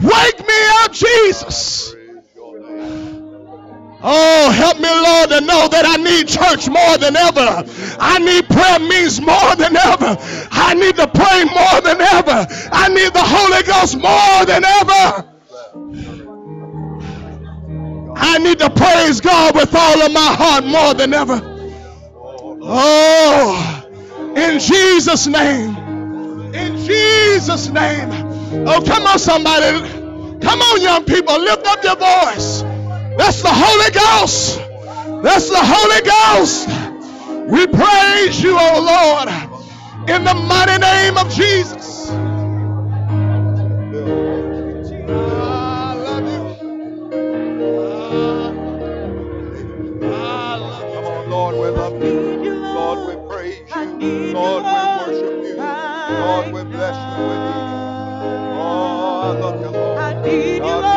Wake 0.00 0.40
me 0.46 0.66
up, 0.80 0.92
Jesus. 0.92 1.94
Oh, 4.06 4.50
help 4.50 4.76
me, 4.80 4.90
Lord, 4.90 5.30
to 5.30 5.40
know 5.40 5.66
that 5.66 5.86
I 5.86 5.96
need 5.96 6.28
church 6.28 6.68
more 6.68 6.98
than 6.98 7.16
ever. 7.16 7.64
I 7.98 8.18
need 8.18 8.46
prayer 8.46 8.78
means 8.78 9.18
more 9.18 9.56
than 9.56 9.74
ever. 9.74 10.18
I 10.52 10.74
need 10.74 10.96
to 10.96 11.08
pray 11.08 11.44
more 11.44 11.80
than 11.80 12.02
ever. 12.02 12.46
I 12.70 12.88
need 12.88 13.14
the 13.14 13.24
Holy 13.24 13.62
Ghost 13.62 13.96
more 13.96 14.44
than 14.44 14.62
ever. 14.62 15.24
I 18.14 18.38
need 18.40 18.58
to 18.58 18.68
praise 18.68 19.22
God 19.22 19.54
with 19.54 19.74
all 19.74 20.02
of 20.02 20.12
my 20.12 20.20
heart 20.20 20.64
more 20.64 20.92
than 20.92 21.14
ever. 21.14 21.40
Oh, 22.62 23.86
in 24.36 24.58
Jesus' 24.58 25.26
name. 25.26 25.76
In 26.54 26.76
Jesus' 26.76 27.70
name. 27.70 28.10
Oh, 28.68 28.82
come 28.84 29.06
on, 29.06 29.18
somebody. 29.18 29.80
Come 30.40 30.60
on, 30.60 30.82
young 30.82 31.04
people. 31.06 31.38
Lift 31.38 31.66
up 31.66 31.82
your 31.82 31.96
voice. 31.96 32.73
That's 33.16 33.42
the 33.42 33.50
Holy 33.52 33.90
Ghost. 33.90 34.58
That's 35.22 35.48
the 35.48 35.60
Holy 35.60 36.00
Ghost. 36.02 36.68
We 37.48 37.66
praise 37.66 38.42
you, 38.42 38.56
oh 38.58 38.80
Lord, 38.80 39.28
in 40.08 40.24
the 40.24 40.34
mighty 40.34 40.78
name 40.80 41.16
of 41.16 41.30
Jesus. 41.32 42.10
Lord, 51.26 51.54
we 51.56 51.68
love 51.68 52.02
you. 52.02 52.54
Lord, 52.54 53.08
we 53.08 53.28
praise 53.28 53.58
you. 54.00 54.32
Lord, 54.32 54.62
we 54.64 54.70
worship 54.70 55.44
you. 55.44 55.56
Lord, 55.56 56.46
we 56.52 56.64
bless 56.64 56.96
you. 56.96 57.24
We 57.24 57.34
need 57.44 57.68
you. 57.70 57.80
Oh, 58.56 59.20
I 59.22 59.38
love 59.38 59.60
you, 59.60 59.68
Lord. 59.68 59.98
I 59.98 60.22
need 60.22 60.56
you, 60.56 60.62
Lord. 60.62 60.93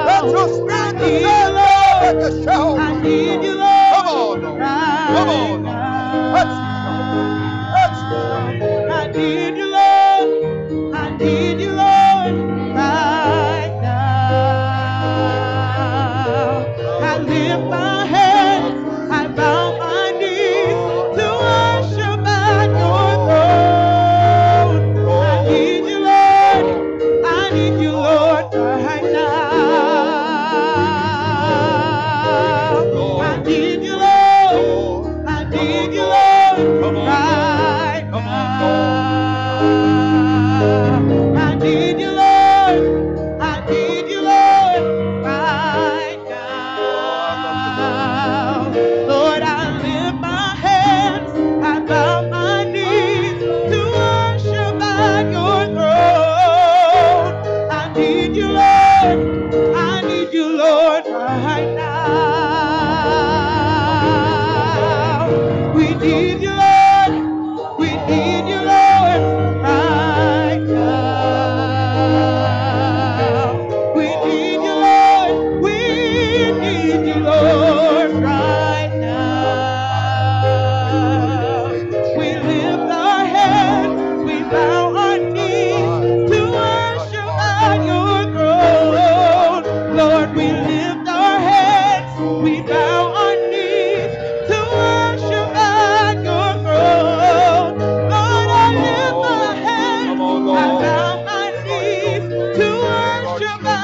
Let 0.06 0.32
your 0.32 0.48
spirit 0.50 0.98
descend 1.00 1.47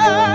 love. 0.10 0.33